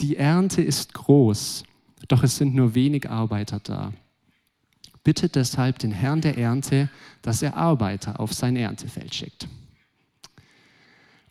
die 0.00 0.16
Ernte 0.16 0.62
ist 0.62 0.94
groß, 0.94 1.64
doch 2.08 2.22
es 2.22 2.36
sind 2.36 2.54
nur 2.54 2.74
wenig 2.74 3.08
Arbeiter 3.08 3.60
da. 3.60 3.92
Bittet 5.02 5.34
deshalb 5.34 5.78
den 5.78 5.92
Herrn 5.92 6.20
der 6.20 6.38
Ernte, 6.38 6.88
dass 7.22 7.42
er 7.42 7.56
Arbeiter 7.56 8.20
auf 8.20 8.32
sein 8.32 8.56
Erntefeld 8.56 9.14
schickt. 9.14 9.48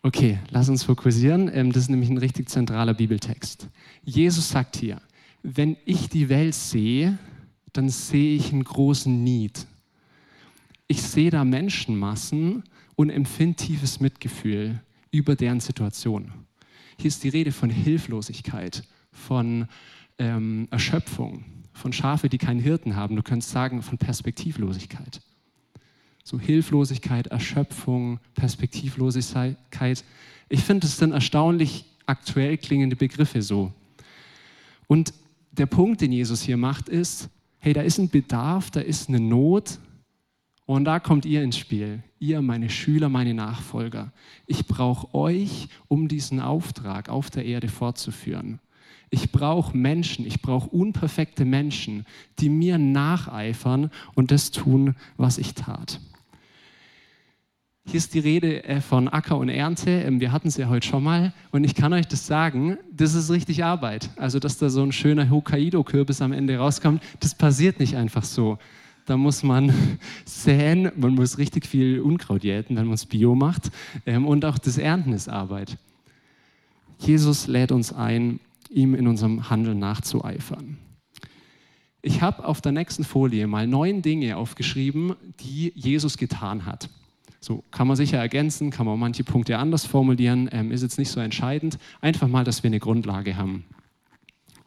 Okay, 0.02 0.38
lass 0.50 0.68
uns 0.68 0.84
fokussieren. 0.84 1.50
Ähm, 1.52 1.72
das 1.72 1.84
ist 1.84 1.88
nämlich 1.88 2.10
ein 2.10 2.18
richtig 2.18 2.50
zentraler 2.50 2.94
Bibeltext. 2.94 3.68
Jesus 4.04 4.50
sagt 4.50 4.76
hier, 4.76 5.00
wenn 5.42 5.76
ich 5.86 6.08
die 6.08 6.28
Welt 6.28 6.54
sehe, 6.54 7.18
dann 7.72 7.88
sehe 7.88 8.36
ich 8.36 8.52
einen 8.52 8.64
großen 8.64 9.24
Need, 9.24 9.66
ich 10.86 11.02
sehe 11.02 11.30
da 11.30 11.44
Menschenmassen 11.44 12.64
und 12.96 13.10
empfinde 13.10 13.56
tiefes 13.56 14.00
Mitgefühl 14.00 14.80
über 15.10 15.36
deren 15.36 15.60
Situation. 15.60 16.32
Hier 16.98 17.08
ist 17.08 17.24
die 17.24 17.28
Rede 17.28 17.52
von 17.52 17.70
Hilflosigkeit, 17.70 18.84
von 19.10 19.66
ähm, 20.18 20.68
Erschöpfung, 20.70 21.44
von 21.72 21.92
Schafe, 21.92 22.28
die 22.28 22.38
keinen 22.38 22.60
Hirten 22.60 22.96
haben. 22.96 23.16
Du 23.16 23.22
könntest 23.22 23.52
sagen, 23.52 23.82
von 23.82 23.98
Perspektivlosigkeit. 23.98 25.20
So 26.22 26.38
Hilflosigkeit, 26.38 27.26
Erschöpfung, 27.26 28.20
Perspektivlosigkeit. 28.34 30.04
Ich 30.48 30.60
finde, 30.60 30.86
das 30.86 30.96
sind 30.96 31.12
erstaunlich 31.12 31.84
aktuell 32.06 32.56
klingende 32.58 32.96
Begriffe 32.96 33.42
so. 33.42 33.72
Und 34.86 35.12
der 35.52 35.66
Punkt, 35.66 36.00
den 36.00 36.12
Jesus 36.12 36.42
hier 36.42 36.56
macht, 36.56 36.88
ist, 36.88 37.28
hey, 37.58 37.72
da 37.72 37.82
ist 37.82 37.98
ein 37.98 38.08
Bedarf, 38.08 38.70
da 38.70 38.80
ist 38.80 39.08
eine 39.08 39.20
Not, 39.20 39.78
und 40.66 40.84
da 40.84 40.98
kommt 40.98 41.26
ihr 41.26 41.42
ins 41.42 41.58
Spiel. 41.58 42.02
ihr 42.18 42.40
meine 42.40 42.70
Schüler, 42.70 43.10
meine 43.10 43.34
Nachfolger. 43.34 44.12
Ich 44.46 44.66
brauche 44.66 45.14
euch, 45.14 45.68
um 45.88 46.08
diesen 46.08 46.40
Auftrag 46.40 47.10
auf 47.10 47.28
der 47.28 47.44
Erde 47.44 47.68
fortzuführen. 47.68 48.60
Ich 49.10 49.30
brauche 49.30 49.76
Menschen, 49.76 50.26
ich 50.26 50.40
brauche 50.40 50.70
unperfekte 50.70 51.44
Menschen, 51.44 52.06
die 52.38 52.48
mir 52.48 52.78
nacheifern 52.78 53.90
und 54.14 54.30
das 54.30 54.50
tun, 54.50 54.96
was 55.18 55.36
ich 55.38 55.54
tat. 55.54 56.00
Hier 57.86 57.98
ist 57.98 58.14
die 58.14 58.18
Rede 58.18 58.64
äh, 58.64 58.80
von 58.80 59.08
Acker 59.08 59.36
und 59.36 59.50
Ernte. 59.50 59.90
Ähm, 59.90 60.18
wir 60.18 60.32
hatten 60.32 60.48
es 60.48 60.56
ja 60.56 60.68
heute 60.68 60.88
schon 60.88 61.04
mal. 61.04 61.34
Und 61.50 61.64
ich 61.64 61.74
kann 61.74 61.92
euch 61.92 62.08
das 62.08 62.26
sagen, 62.26 62.78
das 62.90 63.14
ist 63.14 63.30
richtig 63.30 63.62
Arbeit. 63.62 64.08
Also, 64.16 64.38
dass 64.38 64.56
da 64.56 64.70
so 64.70 64.82
ein 64.82 64.90
schöner 64.90 65.28
Hokkaido-Kürbis 65.28 66.22
am 66.22 66.32
Ende 66.32 66.56
rauskommt, 66.56 67.02
das 67.20 67.34
passiert 67.34 67.80
nicht 67.80 67.94
einfach 67.96 68.24
so. 68.24 68.58
Da 69.06 69.16
muss 69.16 69.42
man 69.42 69.72
säen, 70.24 70.90
man 70.96 71.14
muss 71.14 71.38
richtig 71.38 71.66
viel 71.66 72.00
Unkraut 72.00 72.44
jäten, 72.44 72.76
wenn 72.76 72.86
man 72.86 72.94
es 72.94 73.06
bio 73.06 73.34
macht. 73.34 73.70
Ähm, 74.06 74.26
und 74.26 74.44
auch 74.44 74.58
das 74.58 74.78
Ernten 74.78 75.12
ist 75.12 75.28
Arbeit. 75.28 75.76
Jesus 76.98 77.46
lädt 77.46 77.72
uns 77.72 77.92
ein, 77.92 78.40
ihm 78.70 78.94
in 78.94 79.06
unserem 79.06 79.50
Handeln 79.50 79.78
nachzueifern. 79.78 80.78
Ich 82.00 82.20
habe 82.20 82.44
auf 82.44 82.60
der 82.60 82.72
nächsten 82.72 83.04
Folie 83.04 83.46
mal 83.46 83.66
neun 83.66 84.02
Dinge 84.02 84.36
aufgeschrieben, 84.36 85.14
die 85.40 85.72
Jesus 85.74 86.18
getan 86.18 86.66
hat. 86.66 86.90
So 87.40 87.62
kann 87.70 87.86
man 87.86 87.96
sicher 87.96 88.18
ergänzen, 88.18 88.70
kann 88.70 88.86
man 88.86 88.98
manche 88.98 89.22
Punkte 89.24 89.58
anders 89.58 89.84
formulieren, 89.84 90.48
ähm, 90.52 90.72
ist 90.72 90.82
jetzt 90.82 90.98
nicht 90.98 91.10
so 91.10 91.20
entscheidend. 91.20 91.78
Einfach 92.00 92.28
mal, 92.28 92.44
dass 92.44 92.62
wir 92.62 92.68
eine 92.68 92.80
Grundlage 92.80 93.36
haben. 93.36 93.64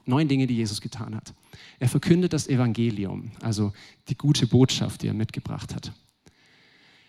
Neun 0.06 0.28
Dinge, 0.28 0.48
die 0.48 0.56
Jesus 0.56 0.80
getan 0.80 1.16
hat. 1.16 1.34
Er 1.80 1.90
verkündet 1.90 2.34
das 2.34 2.48
Evangelium, 2.48 3.32
also 3.42 3.74
die 4.10 4.18
gute 4.18 4.48
Botschaft, 4.48 5.02
die 5.02 5.08
er 5.08 5.14
mitgebracht 5.14 5.76
hat. 5.76 5.92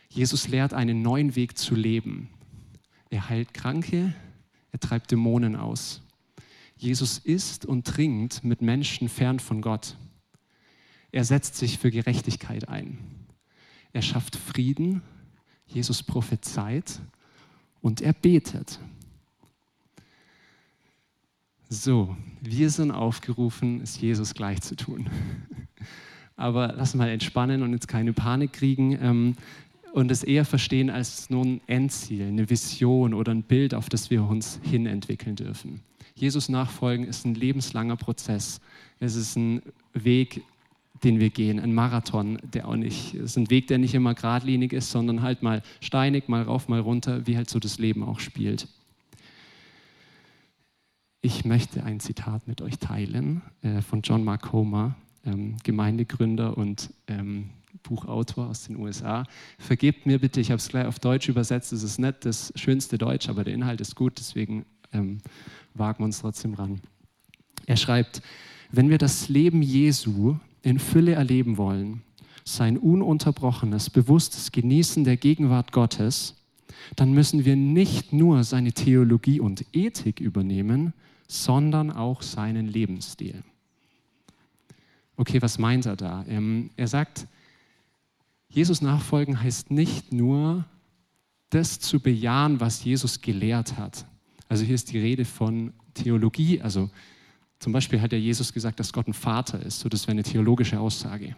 Jesus 0.08 0.48
lehrt 0.48 0.74
einen 0.74 1.02
neuen 1.02 1.36
Weg 1.36 1.58
zu 1.58 1.74
leben. 1.74 2.30
Er 3.10 3.28
heilt 3.28 3.54
Kranke, 3.54 4.14
er 4.72 4.80
treibt 4.80 5.10
Dämonen 5.10 5.56
aus. 5.56 6.02
Jesus 6.76 7.18
isst 7.18 7.66
und 7.66 7.86
trinkt 7.86 8.44
mit 8.44 8.62
Menschen 8.62 9.08
fern 9.08 9.40
von 9.40 9.60
Gott. 9.60 9.96
Er 11.10 11.24
setzt 11.24 11.56
sich 11.56 11.78
für 11.78 11.90
Gerechtigkeit 11.90 12.68
ein. 12.68 12.98
Er 13.92 14.02
schafft 14.02 14.36
Frieden 14.36 15.02
Jesus 15.68 16.02
prophezeit 16.02 17.00
und 17.80 18.00
er 18.00 18.12
betet. 18.14 18.80
So, 21.70 22.16
wir 22.40 22.70
sind 22.70 22.90
aufgerufen, 22.92 23.82
es 23.82 24.00
Jesus 24.00 24.32
gleich 24.32 24.62
zu 24.62 24.74
tun. 24.74 25.10
Aber 26.36 26.72
lass 26.74 26.94
mal 26.94 27.10
entspannen 27.10 27.62
und 27.62 27.72
jetzt 27.72 27.88
keine 27.88 28.14
Panik 28.14 28.54
kriegen 28.54 28.98
ähm, 29.02 29.36
und 29.92 30.10
es 30.10 30.22
eher 30.22 30.46
verstehen 30.46 30.88
als 30.88 31.28
nur 31.28 31.44
ein 31.44 31.60
Endziel, 31.66 32.28
eine 32.28 32.48
Vision 32.48 33.12
oder 33.12 33.32
ein 33.34 33.42
Bild, 33.42 33.74
auf 33.74 33.90
das 33.90 34.10
wir 34.10 34.24
uns 34.24 34.60
hin 34.62 34.86
entwickeln 34.86 35.36
dürfen. 35.36 35.80
Jesus 36.14 36.48
nachfolgen 36.48 37.04
ist 37.06 37.26
ein 37.26 37.34
lebenslanger 37.34 37.96
Prozess. 37.96 38.62
Es 38.98 39.14
ist 39.14 39.36
ein 39.36 39.60
Weg, 39.92 40.42
den 41.04 41.20
wir 41.20 41.28
gehen, 41.28 41.60
ein 41.60 41.74
Marathon, 41.74 42.38
der 42.54 42.66
auch 42.66 42.76
nicht, 42.76 43.14
es 43.14 43.32
ist 43.32 43.36
ein 43.36 43.50
Weg, 43.50 43.66
der 43.66 43.76
nicht 43.76 43.94
immer 43.94 44.14
geradlinig 44.14 44.72
ist, 44.72 44.90
sondern 44.90 45.20
halt 45.20 45.42
mal 45.42 45.62
steinig, 45.80 46.28
mal 46.28 46.42
rauf, 46.42 46.68
mal 46.68 46.80
runter, 46.80 47.26
wie 47.26 47.36
halt 47.36 47.50
so 47.50 47.58
das 47.58 47.78
Leben 47.78 48.02
auch 48.02 48.20
spielt. 48.20 48.68
Ich 51.28 51.44
möchte 51.44 51.84
ein 51.84 52.00
Zitat 52.00 52.48
mit 52.48 52.62
euch 52.62 52.78
teilen 52.78 53.42
äh, 53.60 53.82
von 53.82 54.00
John 54.00 54.24
Mark 54.24 54.50
Homer, 54.50 54.96
ähm, 55.26 55.58
Gemeindegründer 55.62 56.56
und 56.56 56.88
ähm, 57.06 57.50
Buchautor 57.82 58.46
aus 58.46 58.64
den 58.64 58.76
USA. 58.76 59.24
Vergebt 59.58 60.06
mir 60.06 60.20
bitte, 60.20 60.40
ich 60.40 60.50
habe 60.50 60.56
es 60.56 60.70
gleich 60.70 60.86
auf 60.86 61.00
Deutsch 61.00 61.28
übersetzt, 61.28 61.70
es 61.74 61.82
ist 61.82 61.98
nicht 61.98 62.24
das 62.24 62.50
schönste 62.56 62.96
Deutsch, 62.96 63.28
aber 63.28 63.44
der 63.44 63.52
Inhalt 63.52 63.82
ist 63.82 63.94
gut, 63.94 64.14
deswegen 64.18 64.64
ähm, 64.94 65.18
wagen 65.74 65.98
wir 65.98 66.06
uns 66.06 66.20
trotzdem 66.20 66.54
ran. 66.54 66.80
Er 67.66 67.76
schreibt, 67.76 68.22
wenn 68.72 68.88
wir 68.88 68.96
das 68.96 69.28
Leben 69.28 69.60
Jesu 69.60 70.36
in 70.62 70.78
Fülle 70.78 71.12
erleben 71.12 71.58
wollen, 71.58 72.04
sein 72.46 72.78
ununterbrochenes, 72.78 73.90
bewusstes 73.90 74.50
Genießen 74.50 75.04
der 75.04 75.18
Gegenwart 75.18 75.72
Gottes, 75.72 76.36
dann 76.96 77.12
müssen 77.12 77.44
wir 77.44 77.54
nicht 77.54 78.14
nur 78.14 78.44
seine 78.44 78.72
Theologie 78.72 79.40
und 79.40 79.66
Ethik 79.74 80.20
übernehmen, 80.20 80.94
sondern 81.28 81.92
auch 81.92 82.22
seinen 82.22 82.66
Lebensstil. 82.66 83.44
Okay, 85.16 85.40
was 85.42 85.58
meint 85.58 85.86
er 85.86 85.96
da? 85.96 86.24
Ähm, 86.26 86.70
er 86.76 86.88
sagt, 86.88 87.26
Jesus 88.48 88.80
nachfolgen 88.80 89.40
heißt 89.40 89.70
nicht 89.70 90.12
nur, 90.12 90.64
das 91.50 91.80
zu 91.80 92.00
bejahen, 92.00 92.60
was 92.60 92.84
Jesus 92.84 93.20
gelehrt 93.20 93.76
hat. 93.76 94.06
Also 94.48 94.64
hier 94.64 94.74
ist 94.74 94.92
die 94.92 94.98
Rede 94.98 95.24
von 95.24 95.72
Theologie, 95.94 96.60
also 96.60 96.90
zum 97.58 97.72
Beispiel 97.72 98.00
hat 98.00 98.12
ja 98.12 98.18
Jesus 98.18 98.52
gesagt, 98.52 98.78
dass 98.78 98.92
Gott 98.92 99.08
ein 99.08 99.14
Vater 99.14 99.60
ist. 99.60 99.80
So, 99.80 99.88
das 99.88 100.02
wäre 100.06 100.12
eine 100.12 100.22
theologische 100.22 100.78
Aussage. 100.78 101.34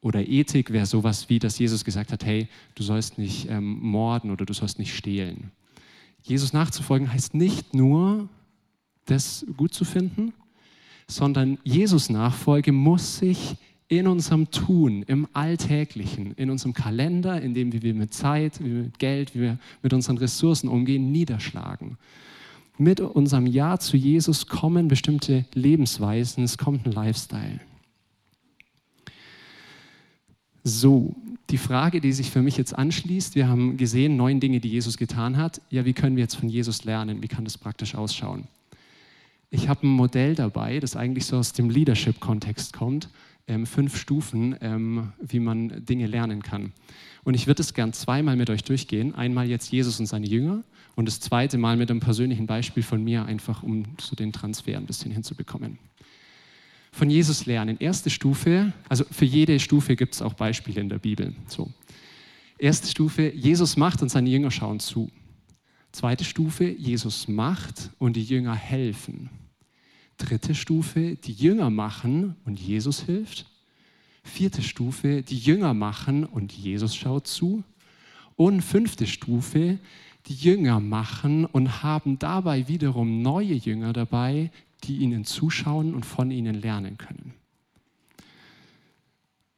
Oder 0.00 0.26
Ethik 0.26 0.72
wäre 0.72 0.86
sowas 0.86 1.28
wie, 1.28 1.38
dass 1.38 1.58
Jesus 1.58 1.84
gesagt 1.84 2.12
hat, 2.12 2.24
hey, 2.24 2.48
du 2.74 2.82
sollst 2.82 3.18
nicht 3.18 3.48
ähm, 3.48 3.78
morden 3.80 4.30
oder 4.30 4.44
du 4.44 4.52
sollst 4.52 4.78
nicht 4.78 4.94
stehlen. 4.94 5.52
Jesus 6.22 6.52
nachzufolgen 6.52 7.12
heißt 7.12 7.34
nicht 7.34 7.74
nur, 7.74 8.28
das 9.06 9.46
gut 9.56 9.74
zu 9.74 9.84
finden, 9.84 10.32
sondern 11.06 11.58
Jesus 11.64 12.10
Nachfolge 12.10 12.72
muss 12.72 13.18
sich 13.18 13.56
in 13.88 14.08
unserem 14.08 14.50
Tun, 14.50 15.02
im 15.02 15.28
Alltäglichen, 15.32 16.32
in 16.32 16.50
unserem 16.50 16.74
Kalender, 16.74 17.40
in 17.40 17.54
dem 17.54 17.72
wie 17.72 17.82
wir 17.82 17.94
mit 17.94 18.12
Zeit, 18.12 18.58
wie 18.60 18.66
wir 18.66 18.82
mit 18.82 18.98
Geld, 18.98 19.34
wie 19.34 19.40
wir 19.40 19.58
mit 19.82 19.92
unseren 19.92 20.18
Ressourcen 20.18 20.68
umgehen, 20.68 21.12
niederschlagen 21.12 21.96
mit 22.78 23.00
unserem 23.00 23.46
Ja 23.46 23.78
zu 23.78 23.96
Jesus 23.96 24.46
kommen 24.46 24.88
bestimmte 24.88 25.44
Lebensweisen, 25.54 26.44
es 26.44 26.58
kommt 26.58 26.86
ein 26.86 26.92
Lifestyle. 26.92 27.60
So, 30.62 31.14
die 31.48 31.58
Frage, 31.58 32.00
die 32.00 32.12
sich 32.12 32.30
für 32.30 32.42
mich 32.42 32.56
jetzt 32.56 32.76
anschließt, 32.76 33.36
wir 33.36 33.48
haben 33.48 33.76
gesehen, 33.76 34.16
neun 34.16 34.40
Dinge, 34.40 34.60
die 34.60 34.68
Jesus 34.68 34.96
getan 34.96 35.36
hat. 35.36 35.60
Ja, 35.70 35.84
wie 35.84 35.92
können 35.92 36.16
wir 36.16 36.22
jetzt 36.22 36.34
von 36.34 36.48
Jesus 36.48 36.84
lernen? 36.84 37.22
Wie 37.22 37.28
kann 37.28 37.44
das 37.44 37.56
praktisch 37.56 37.94
ausschauen? 37.94 38.48
Ich 39.50 39.68
habe 39.68 39.86
ein 39.86 39.90
Modell 39.90 40.34
dabei, 40.34 40.80
das 40.80 40.96
eigentlich 40.96 41.26
so 41.26 41.36
aus 41.36 41.52
dem 41.52 41.70
Leadership-Kontext 41.70 42.72
kommt. 42.72 43.08
Ähm, 43.48 43.64
fünf 43.64 43.96
Stufen, 43.96 44.56
ähm, 44.60 45.12
wie 45.20 45.38
man 45.38 45.84
Dinge 45.84 46.08
lernen 46.08 46.42
kann. 46.42 46.72
Und 47.22 47.34
ich 47.34 47.46
würde 47.46 47.62
es 47.62 47.74
gern 47.74 47.92
zweimal 47.92 48.34
mit 48.34 48.50
euch 48.50 48.64
durchgehen. 48.64 49.14
Einmal 49.14 49.48
jetzt 49.48 49.70
Jesus 49.70 50.00
und 50.00 50.06
seine 50.06 50.26
Jünger 50.26 50.64
und 50.96 51.06
das 51.06 51.20
zweite 51.20 51.56
Mal 51.56 51.76
mit 51.76 51.90
einem 51.90 52.00
persönlichen 52.00 52.46
Beispiel 52.46 52.82
von 52.82 53.04
mir, 53.04 53.24
einfach 53.24 53.62
um 53.62 53.84
so 54.00 54.16
den 54.16 54.32
Transfer 54.32 54.76
ein 54.76 54.86
bisschen 54.86 55.12
hinzubekommen. 55.12 55.78
Von 56.90 57.08
Jesus 57.08 57.46
lernen. 57.46 57.76
Erste 57.78 58.10
Stufe, 58.10 58.72
also 58.88 59.04
für 59.10 59.26
jede 59.26 59.60
Stufe 59.60 59.94
gibt 59.94 60.14
es 60.14 60.22
auch 60.22 60.34
Beispiele 60.34 60.80
in 60.80 60.88
der 60.88 60.98
Bibel. 60.98 61.34
So. 61.46 61.70
Erste 62.58 62.88
Stufe, 62.88 63.30
Jesus 63.32 63.76
macht 63.76 64.02
und 64.02 64.08
seine 64.08 64.30
Jünger 64.30 64.50
schauen 64.50 64.80
zu. 64.80 65.10
Zweite 65.96 66.24
Stufe, 66.24 66.64
Jesus 66.64 67.26
macht 67.26 67.88
und 67.98 68.16
die 68.16 68.22
Jünger 68.22 68.54
helfen. 68.54 69.30
Dritte 70.18 70.54
Stufe, 70.54 71.16
die 71.16 71.32
Jünger 71.32 71.70
machen 71.70 72.36
und 72.44 72.60
Jesus 72.60 73.00
hilft. 73.00 73.46
Vierte 74.22 74.60
Stufe, 74.60 75.22
die 75.22 75.38
Jünger 75.38 75.72
machen 75.72 76.24
und 76.26 76.52
Jesus 76.52 76.94
schaut 76.94 77.26
zu. 77.26 77.64
Und 78.34 78.60
fünfte 78.60 79.06
Stufe, 79.06 79.78
die 80.26 80.34
Jünger 80.34 80.80
machen 80.80 81.46
und 81.46 81.82
haben 81.82 82.18
dabei 82.18 82.68
wiederum 82.68 83.22
neue 83.22 83.54
Jünger 83.54 83.94
dabei, 83.94 84.50
die 84.84 84.98
ihnen 84.98 85.24
zuschauen 85.24 85.94
und 85.94 86.04
von 86.04 86.30
ihnen 86.30 86.60
lernen 86.60 86.98
können. 86.98 87.32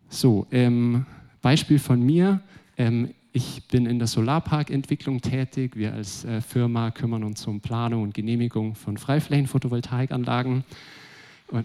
So, 0.08 0.46
ähm, 0.52 1.04
Beispiel 1.42 1.80
von 1.80 2.00
mir. 2.00 2.40
Ähm, 2.76 3.12
ich 3.32 3.62
bin 3.68 3.86
in 3.86 3.98
der 3.98 4.08
Solarparkentwicklung 4.08 5.20
tätig. 5.20 5.76
Wir 5.76 5.94
als 5.94 6.24
äh, 6.24 6.40
Firma 6.40 6.90
kümmern 6.90 7.24
uns 7.24 7.46
um 7.46 7.60
Planung 7.60 8.02
und 8.02 8.14
Genehmigung 8.14 8.74
von 8.74 8.96
Freiflächen-Photovoltaikanlagen. 8.96 10.64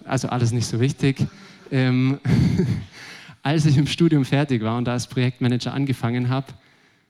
Also 0.04 0.28
alles 0.28 0.52
nicht 0.52 0.66
so 0.66 0.80
wichtig. 0.80 1.26
Ähm, 1.70 2.18
als 3.42 3.66
ich 3.66 3.76
im 3.76 3.86
Studium 3.86 4.24
fertig 4.24 4.62
war 4.62 4.78
und 4.78 4.84
da 4.84 4.92
als 4.92 5.06
Projektmanager 5.06 5.72
angefangen 5.72 6.28
habe, 6.28 6.46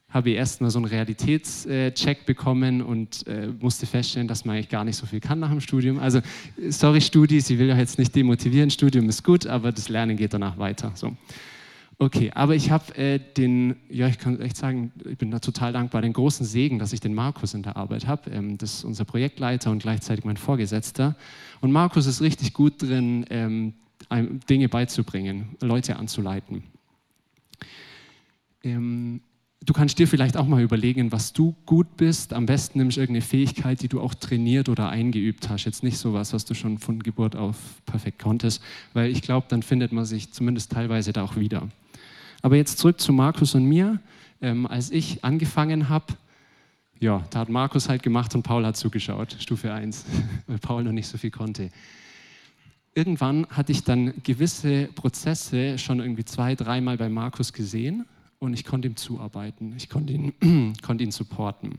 habe 0.09 0.31
ich 0.31 0.37
erstmal 0.37 0.71
so 0.71 0.79
einen 0.79 0.87
Realitätscheck 0.87 2.25
bekommen 2.25 2.83
und 2.83 3.27
äh, 3.27 3.49
musste 3.59 3.85
feststellen, 3.85 4.29
dass 4.29 4.45
man 4.45 4.55
eigentlich 4.55 4.69
gar 4.69 4.85
nicht 4.85 4.97
so 4.97 5.07
viel 5.07 5.19
kann 5.19 5.41
nach 5.41 5.51
dem 5.51 5.61
Studium. 5.61 5.99
Also, 5.99 6.21
sorry, 6.69 7.01
Studi, 7.01 7.41
sie 7.41 7.59
will 7.59 7.67
ja 7.67 7.77
jetzt 7.77 7.99
nicht 7.99 8.15
demotivieren, 8.15 8.71
Studium 8.71 9.09
ist 9.09 9.25
gut, 9.25 9.47
aber 9.49 9.73
das 9.73 9.89
Lernen 9.89 10.17
geht 10.17 10.33
danach 10.33 10.57
weiter. 10.57 10.93
So. 10.95 11.17
Okay, 11.99 12.33
aber 12.35 12.57
ich 12.57 12.71
habe 12.71 12.97
äh, 12.97 13.19
den, 13.19 13.77
ja, 13.89 14.09
ich 14.09 14.19
kann 14.19 14.41
echt 14.41 14.57
sagen, 14.57 14.93
ich 15.09 15.17
bin 15.17 15.31
da 15.31 15.39
total 15.39 15.73
dankbar, 15.73 16.03
den 16.03 16.13
großen 16.13 16.45
Segen, 16.45 16.79
dass 16.79 16.93
ich 16.93 17.01
den 17.01 17.15
Markus 17.15 17.55
in 17.55 17.63
der 17.63 17.77
Arbeit 17.77 18.07
habe. 18.07 18.31
Ähm, 18.31 18.59
das 18.59 18.75
ist 18.75 18.85
unser 18.85 19.05
Projektleiter 19.05 19.71
und 19.71 19.81
gleichzeitig 19.81 20.25
mein 20.25 20.37
Vorgesetzter. 20.37 21.15
Und 21.61 21.71
Markus 21.71 22.07
ist 22.07 22.21
richtig 22.21 22.53
gut 22.53 22.83
drin, 22.83 23.25
ähm, 23.31 23.75
Dinge 24.51 24.69
beizubringen, 24.69 25.57
Leute 25.61 25.97
anzuleiten. 25.97 26.65
Ähm, 28.63 29.21
du 29.65 29.73
kannst 29.73 29.99
dir 29.99 30.09
vielleicht 30.09 30.37
auch 30.37 30.47
mal 30.47 30.63
überlegen, 30.63 31.13
was 31.13 31.33
du 31.33 31.55
gut 31.65 31.97
bist. 31.97 32.33
Am 32.33 32.47
besten 32.47 32.79
nimmst 32.79 32.97
du 32.97 33.03
irgendeine 33.03 33.25
Fähigkeit, 33.25 33.83
die 33.83 33.89
du 33.89 34.01
auch 34.01 34.15
trainiert 34.15 34.69
oder 34.69 34.89
eingeübt 34.89 35.49
hast. 35.49 35.65
Jetzt 35.65 35.83
nicht 35.85 35.99
sowas, 35.99 36.33
was 36.33 36.45
du 36.45 36.55
schon 36.55 36.79
von 36.79 37.03
Geburt 37.03 37.37
auf 37.37 37.57
perfekt 37.87 38.19
konntest, 38.19 38.63
weil 38.95 39.11
ich 39.11 39.23
glaube, 39.23 39.47
dann 39.49 39.63
findet 39.63 39.93
man 39.93 40.05
sich 40.05 40.33
zumindest 40.33 40.73
teilweise 40.73 41.13
da 41.13 41.23
auch 41.23 41.37
wieder. 41.37 41.69
Aber 42.45 42.57
jetzt 42.57 42.77
zurück 42.77 43.01
zu 43.01 43.15
Markus 43.15 43.55
und 43.55 43.65
mir. 43.65 44.01
Ähm, 44.43 44.67
als 44.67 44.91
ich 44.91 45.25
angefangen 45.25 45.89
habe, 45.89 46.13
ja, 47.01 47.25
da 47.31 47.39
hat 47.39 47.49
Markus 47.49 47.89
halt 47.89 48.03
gemacht 48.03 48.35
und 48.35 48.43
Paul 48.43 48.67
hat 48.67 48.77
zugeschaut, 48.77 49.35
Stufe 49.41 49.73
1, 49.73 50.05
weil 50.47 50.59
Paul 50.59 50.85
noch 50.85 50.93
nicht 50.93 51.09
so 51.09 51.17
viel 51.17 51.31
konnte. 51.31 51.71
Irgendwann 52.95 53.47
hatte 53.49 53.73
ich 53.73 53.83
dann 53.83 54.13
gewisse 54.25 54.91
Prozesse 54.95 55.79
schon 55.79 56.01
irgendwie 56.01 56.27
zwei, 56.27 56.55
dreimal 56.55 56.99
bei 56.99 57.09
Markus 57.09 57.55
gesehen 57.55 58.05
und 58.41 58.53
ich 58.53 58.67
konnte 58.67 58.89
ihm 58.89 58.97
zuarbeiten, 58.97 59.73
ich 59.75 59.89
konnte 59.89 60.13
ihn, 60.13 60.75
konnte 60.83 61.03
ihn 61.03 61.13
supporten. 61.13 61.79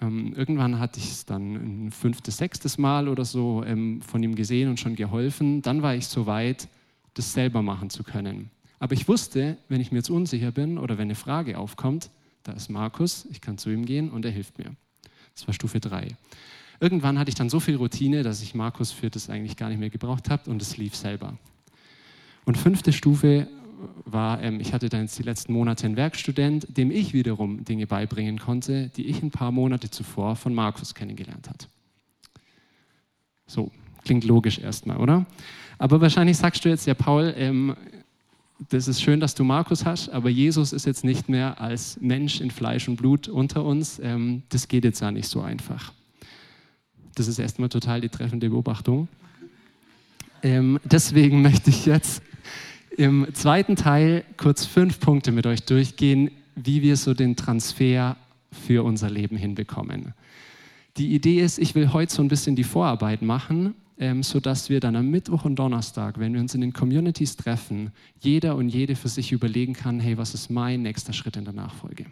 Ähm, 0.00 0.34
irgendwann 0.34 0.80
hatte 0.80 0.98
ich 0.98 1.08
es 1.08 1.24
dann 1.24 1.86
ein 1.86 1.90
fünftes, 1.92 2.38
sechstes 2.38 2.78
Mal 2.78 3.06
oder 3.06 3.24
so 3.24 3.62
ähm, 3.64 4.02
von 4.02 4.20
ihm 4.24 4.34
gesehen 4.34 4.70
und 4.70 4.80
schon 4.80 4.96
geholfen. 4.96 5.62
Dann 5.62 5.82
war 5.82 5.94
ich 5.94 6.08
so 6.08 6.26
weit, 6.26 6.66
das 7.14 7.32
selber 7.32 7.62
machen 7.62 7.90
zu 7.90 8.02
können. 8.02 8.50
Aber 8.78 8.94
ich 8.94 9.08
wusste, 9.08 9.56
wenn 9.68 9.80
ich 9.80 9.90
mir 9.90 9.98
jetzt 9.98 10.10
unsicher 10.10 10.52
bin 10.52 10.78
oder 10.78 10.98
wenn 10.98 11.04
eine 11.06 11.14
Frage 11.14 11.58
aufkommt, 11.58 12.10
da 12.42 12.52
ist 12.52 12.68
Markus, 12.68 13.26
ich 13.30 13.40
kann 13.40 13.58
zu 13.58 13.70
ihm 13.70 13.84
gehen 13.86 14.10
und 14.10 14.24
er 14.24 14.30
hilft 14.30 14.58
mir. 14.58 14.76
Das 15.34 15.46
war 15.46 15.54
Stufe 15.54 15.80
3. 15.80 16.16
Irgendwann 16.80 17.18
hatte 17.18 17.30
ich 17.30 17.34
dann 17.34 17.48
so 17.48 17.58
viel 17.58 17.76
Routine, 17.76 18.22
dass 18.22 18.42
ich 18.42 18.54
Markus 18.54 18.92
für 18.92 19.10
das 19.10 19.30
eigentlich 19.30 19.56
gar 19.56 19.68
nicht 19.68 19.78
mehr 19.78 19.90
gebraucht 19.90 20.30
habe 20.30 20.50
und 20.50 20.60
es 20.60 20.76
lief 20.76 20.94
selber. 20.94 21.38
Und 22.44 22.58
fünfte 22.58 22.92
Stufe 22.92 23.48
war, 24.04 24.42
ähm, 24.42 24.60
ich 24.60 24.72
hatte 24.72 24.88
dann 24.88 25.02
jetzt 25.02 25.18
die 25.18 25.22
letzten 25.22 25.52
Monate 25.52 25.86
einen 25.86 25.96
Werkstudent, 25.96 26.76
dem 26.76 26.90
ich 26.90 27.12
wiederum 27.12 27.64
Dinge 27.64 27.86
beibringen 27.86 28.38
konnte, 28.38 28.90
die 28.90 29.06
ich 29.06 29.22
ein 29.22 29.30
paar 29.30 29.52
Monate 29.52 29.90
zuvor 29.90 30.36
von 30.36 30.54
Markus 30.54 30.94
kennengelernt 30.94 31.48
habe. 31.48 31.58
So, 33.46 33.70
klingt 34.04 34.24
logisch 34.24 34.58
erstmal, 34.58 34.98
oder? 34.98 35.26
Aber 35.78 36.00
wahrscheinlich 36.00 36.36
sagst 36.36 36.64
du 36.64 36.68
jetzt, 36.68 36.86
ja, 36.86 36.94
Paul, 36.94 37.34
ähm, 37.36 37.76
das 38.70 38.88
ist 38.88 39.02
schön, 39.02 39.20
dass 39.20 39.34
du 39.34 39.44
Markus 39.44 39.84
hast, 39.84 40.08
aber 40.08 40.30
Jesus 40.30 40.72
ist 40.72 40.86
jetzt 40.86 41.04
nicht 41.04 41.28
mehr 41.28 41.60
als 41.60 41.98
Mensch 42.00 42.40
in 42.40 42.50
Fleisch 42.50 42.88
und 42.88 42.96
Blut 42.96 43.28
unter 43.28 43.64
uns. 43.64 43.98
Ähm, 44.02 44.42
das 44.48 44.68
geht 44.68 44.84
jetzt 44.84 45.00
ja 45.00 45.10
nicht 45.10 45.28
so 45.28 45.42
einfach. 45.42 45.92
Das 47.14 47.28
ist 47.28 47.38
erstmal 47.38 47.68
total 47.68 48.00
die 48.00 48.08
treffende 48.08 48.48
Beobachtung. 48.48 49.08
Ähm, 50.42 50.78
deswegen 50.84 51.42
möchte 51.42 51.70
ich 51.70 51.86
jetzt 51.86 52.22
im 52.96 53.26
zweiten 53.34 53.76
Teil 53.76 54.24
kurz 54.36 54.64
fünf 54.64 55.00
Punkte 55.00 55.32
mit 55.32 55.46
euch 55.46 55.62
durchgehen, 55.64 56.30
wie 56.54 56.80
wir 56.80 56.96
so 56.96 57.12
den 57.12 57.36
Transfer 57.36 58.16
für 58.50 58.84
unser 58.84 59.10
Leben 59.10 59.36
hinbekommen. 59.36 60.14
Die 60.96 61.14
Idee 61.14 61.40
ist, 61.40 61.58
ich 61.58 61.74
will 61.74 61.92
heute 61.92 62.12
so 62.12 62.22
ein 62.22 62.28
bisschen 62.28 62.56
die 62.56 62.64
Vorarbeit 62.64 63.20
machen 63.20 63.74
ähm, 63.98 64.22
sodass 64.22 64.68
wir 64.68 64.80
dann 64.80 64.96
am 64.96 65.10
Mittwoch 65.10 65.44
und 65.44 65.56
Donnerstag, 65.56 66.18
wenn 66.18 66.34
wir 66.34 66.40
uns 66.40 66.54
in 66.54 66.60
den 66.60 66.72
Communities 66.72 67.36
treffen, 67.36 67.92
jeder 68.20 68.56
und 68.56 68.68
jede 68.68 68.96
für 68.96 69.08
sich 69.08 69.32
überlegen 69.32 69.72
kann, 69.72 70.00
hey, 70.00 70.18
was 70.18 70.34
ist 70.34 70.50
mein 70.50 70.82
nächster 70.82 71.12
Schritt 71.12 71.36
in 71.36 71.44
der 71.44 71.54
Nachfolge? 71.54 72.06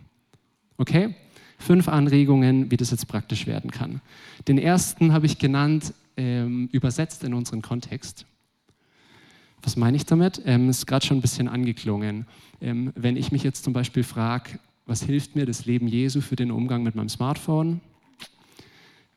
Okay? 0.79 1.15
Fünf 1.59 1.89
Anregungen, 1.89 2.71
wie 2.71 2.77
das 2.77 2.91
jetzt 2.91 3.07
praktisch 3.07 3.47
werden 3.47 3.71
kann. 3.71 4.01
Den 4.49 4.59
ersten 4.59 5.13
habe 5.13 5.27
ich 5.27 5.39
genannt, 5.39 5.93
ähm, 6.17 6.69
übersetzt 6.73 7.25
in 7.25 7.35
unseren 7.35 7.63
Kontext. 7.63 8.27
Was 9.63 9.77
meine 9.77 9.97
ich 9.97 10.05
damit? 10.05 10.43
Ähm, 10.45 10.69
ist 10.69 10.87
gerade 10.87 11.07
schon 11.07 11.19
ein 11.19 11.23
bisschen 11.23 11.49
angeklungen. 11.49 12.27
Ähm, 12.61 12.93
wenn 12.95 13.17
ich 13.17 13.33
mich 13.33 13.43
jetzt 13.43 13.65
zum 13.65 13.73
Beispiel 13.73 14.03
frage, 14.03 14.59
was 14.87 15.03
hilft 15.03 15.37
mir 15.37 15.47
das 15.47 15.65
Leben 15.65 15.89
Jesu 15.89 16.21
für 16.21 16.37
den 16.37 16.51
Umgang 16.51 16.83
mit 16.83 16.95
meinem 16.95 17.09
Smartphone? 17.09 17.81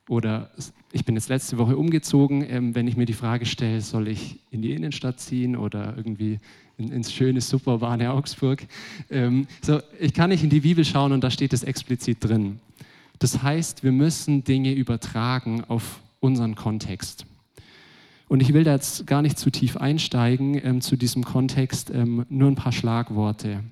Oder 0.09 0.51
ich 0.93 1.03
bin 1.03 1.15
jetzt 1.15 1.27
letzte 1.27 1.57
Woche 1.57 1.75
umgezogen, 1.75 2.45
ähm, 2.49 2.75
wenn 2.75 2.87
ich 2.87 2.95
mir 2.95 3.05
die 3.05 3.13
Frage 3.13 3.45
stelle, 3.45 3.81
soll 3.81 4.07
ich 4.07 4.39
in 4.51 4.61
die 4.61 4.71
Innenstadt 4.71 5.19
ziehen 5.19 5.57
oder 5.57 5.95
irgendwie 5.97 6.39
in, 6.77 6.91
ins 6.91 7.11
schöne, 7.11 7.41
super 7.41 7.73
urbane 7.73 8.11
Augsburg. 8.11 8.65
Ähm, 9.09 9.47
so, 9.61 9.81
ich 9.99 10.13
kann 10.13 10.29
nicht 10.29 10.43
in 10.43 10.49
die 10.49 10.61
Bibel 10.61 10.85
schauen 10.85 11.11
und 11.11 11.23
da 11.23 11.29
steht 11.29 11.51
es 11.51 11.63
explizit 11.63 12.23
drin. 12.23 12.59
Das 13.19 13.43
heißt, 13.43 13.83
wir 13.83 13.91
müssen 13.91 14.43
Dinge 14.43 14.73
übertragen 14.73 15.63
auf 15.65 15.99
unseren 16.19 16.55
Kontext. 16.55 17.25
Und 18.29 18.41
ich 18.41 18.53
will 18.53 18.63
da 18.63 18.73
jetzt 18.73 19.07
gar 19.07 19.21
nicht 19.21 19.37
zu 19.37 19.49
tief 19.49 19.77
einsteigen 19.77 20.59
ähm, 20.63 20.81
zu 20.81 20.95
diesem 20.95 21.23
Kontext, 21.23 21.89
ähm, 21.89 22.25
nur 22.29 22.49
ein 22.49 22.55
paar 22.55 22.71
Schlagworte. 22.71 23.63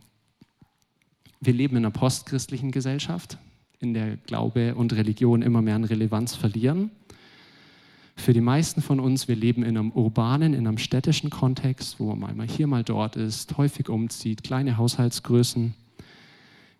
Wir 1.39 1.53
leben 1.53 1.77
in 1.77 1.85
einer 1.85 1.91
postchristlichen 1.91 2.71
Gesellschaft 2.71 3.37
in 3.85 3.93
der 3.93 4.17
Glaube 4.17 4.75
und 4.75 4.93
Religion 4.93 5.41
immer 5.41 5.61
mehr 5.61 5.75
an 5.75 5.83
Relevanz 5.83 6.35
verlieren. 6.35 6.89
Für 8.15 8.33
die 8.33 8.41
meisten 8.41 8.81
von 8.81 8.99
uns, 8.99 9.27
wir 9.27 9.35
leben 9.35 9.61
in 9.61 9.77
einem 9.77 9.91
urbanen, 9.91 10.53
in 10.53 10.67
einem 10.67 10.77
städtischen 10.77 11.29
Kontext, 11.29 11.99
wo 11.99 12.15
man 12.15 12.35
mal 12.35 12.47
hier, 12.47 12.65
mal 12.65 12.83
dort 12.83 13.15
ist, 13.15 13.57
häufig 13.57 13.89
umzieht, 13.89 14.43
kleine 14.43 14.77
Haushaltsgrößen. 14.77 15.73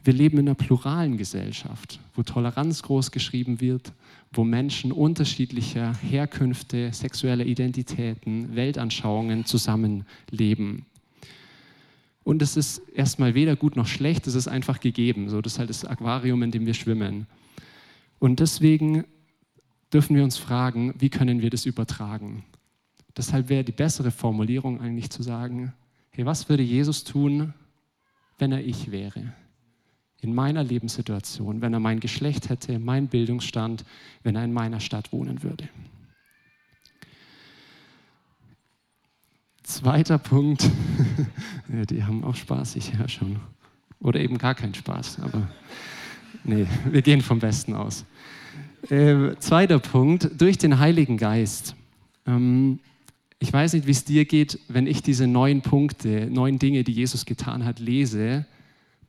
Wir 0.04 0.13
leben 0.13 0.38
in 0.38 0.48
einer 0.48 0.56
pluralen 0.56 1.18
Gesellschaft, 1.18 2.00
wo 2.15 2.24
Toleranz 2.24 2.84
groß 2.84 3.12
geschrieben 3.12 3.60
wird, 3.60 3.91
wo 4.32 4.44
Menschen 4.44 4.91
unterschiedlicher 4.91 5.94
Herkünfte, 5.96 6.91
sexueller 6.94 7.46
Identitäten, 7.46 8.56
Weltanschauungen 8.56 9.46
zusammenleben. 9.46 10.86
Und 12.25 12.41
es 12.41 12.57
ist 12.57 12.79
erstmal 12.89 13.35
weder 13.35 13.55
gut 13.55 13.75
noch 13.75 13.85
schlecht, 13.85 14.25
es 14.25 14.33
ist 14.33 14.47
einfach 14.47 14.79
gegeben. 14.79 15.29
So, 15.29 15.43
das 15.43 15.53
ist 15.53 15.59
halt 15.59 15.69
das 15.69 15.85
Aquarium, 15.85 16.41
in 16.41 16.49
dem 16.49 16.65
wir 16.65 16.73
schwimmen. 16.73 17.27
Und 18.17 18.39
deswegen 18.39 19.05
dürfen 19.93 20.15
wir 20.15 20.23
uns 20.23 20.35
fragen, 20.35 20.95
wie 20.97 21.11
können 21.11 21.43
wir 21.43 21.51
das 21.51 21.67
übertragen? 21.67 22.43
Deshalb 23.15 23.47
wäre 23.49 23.63
die 23.63 23.71
bessere 23.71 24.09
Formulierung 24.09 24.81
eigentlich 24.81 25.11
zu 25.11 25.21
sagen, 25.21 25.73
hey, 26.09 26.25
was 26.25 26.49
würde 26.49 26.63
Jesus 26.63 27.03
tun, 27.03 27.53
wenn 28.39 28.51
er 28.51 28.65
ich 28.65 28.89
wäre? 28.89 29.33
In 30.19 30.33
meiner 30.33 30.63
Lebenssituation, 30.63 31.61
wenn 31.61 31.73
er 31.73 31.79
mein 31.79 31.99
Geschlecht 31.99 32.49
hätte, 32.49 32.79
mein 32.79 33.07
Bildungsstand, 33.07 33.85
wenn 34.23 34.35
er 34.35 34.45
in 34.45 34.51
meiner 34.51 34.79
Stadt 34.79 35.13
wohnen 35.13 35.43
würde. 35.43 35.69
Zweiter 39.65 40.19
Punkt, 40.19 40.69
ja, 41.73 41.86
die 41.86 42.04
haben 42.04 42.23
auch 42.23 42.36
Spaß, 42.36 42.75
ich 42.75 42.95
höre 42.95 43.10
schon. 43.10 43.38
Oder 43.99 44.19
eben 44.19 44.38
gar 44.38 44.54
keinen 44.54 44.75
Spaß, 44.75 45.21
aber 45.21 45.49
nee, 46.43 46.67
wir 46.91 47.01
gehen 47.01 47.21
vom 47.21 47.39
Besten 47.39 47.73
aus. 47.73 48.06
Äh, 48.91 49.36
zweiter 49.39 49.80
Punkt, 49.80 50.30
durch 50.39 50.60
den 50.60 50.78
Heiligen 50.78 51.17
Geist. 51.17 51.75
Ähm, 52.28 52.78
ich 53.39 53.51
weiß 53.51 53.73
nicht, 53.73 53.88
wie 53.88 53.91
es 53.91 54.06
dir 54.06 54.25
geht, 54.25 54.60
wenn 54.67 54.86
ich 54.86 55.01
diese 55.01 55.25
neun 55.25 55.62
Punkte, 55.62 56.30
neun 56.30 56.60
Dinge, 56.60 56.84
die 56.84 56.93
Jesus 56.93 57.25
getan 57.25 57.65
hat, 57.65 57.80
lese, 57.80 58.45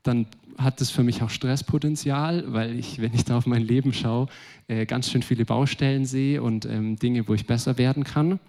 dann 0.04 0.26
hat 0.56 0.80
das 0.80 0.90
für 0.90 1.02
mich 1.02 1.22
auch 1.22 1.28
Stresspotenzial, 1.28 2.50
weil 2.50 2.78
ich, 2.78 3.02
wenn 3.02 3.12
ich 3.12 3.26
da 3.26 3.36
auf 3.36 3.44
mein 3.44 3.62
Leben 3.62 3.92
schaue, 3.92 4.28
äh, 4.68 4.86
ganz 4.86 5.10
schön 5.10 5.22
viele 5.22 5.44
Baustellen 5.44 6.06
sehe 6.06 6.42
und 6.42 6.64
ähm, 6.64 6.96
Dinge, 6.96 7.28
wo 7.28 7.34
ich 7.34 7.46
besser 7.46 7.76
werden 7.76 8.04
kann. 8.04 8.40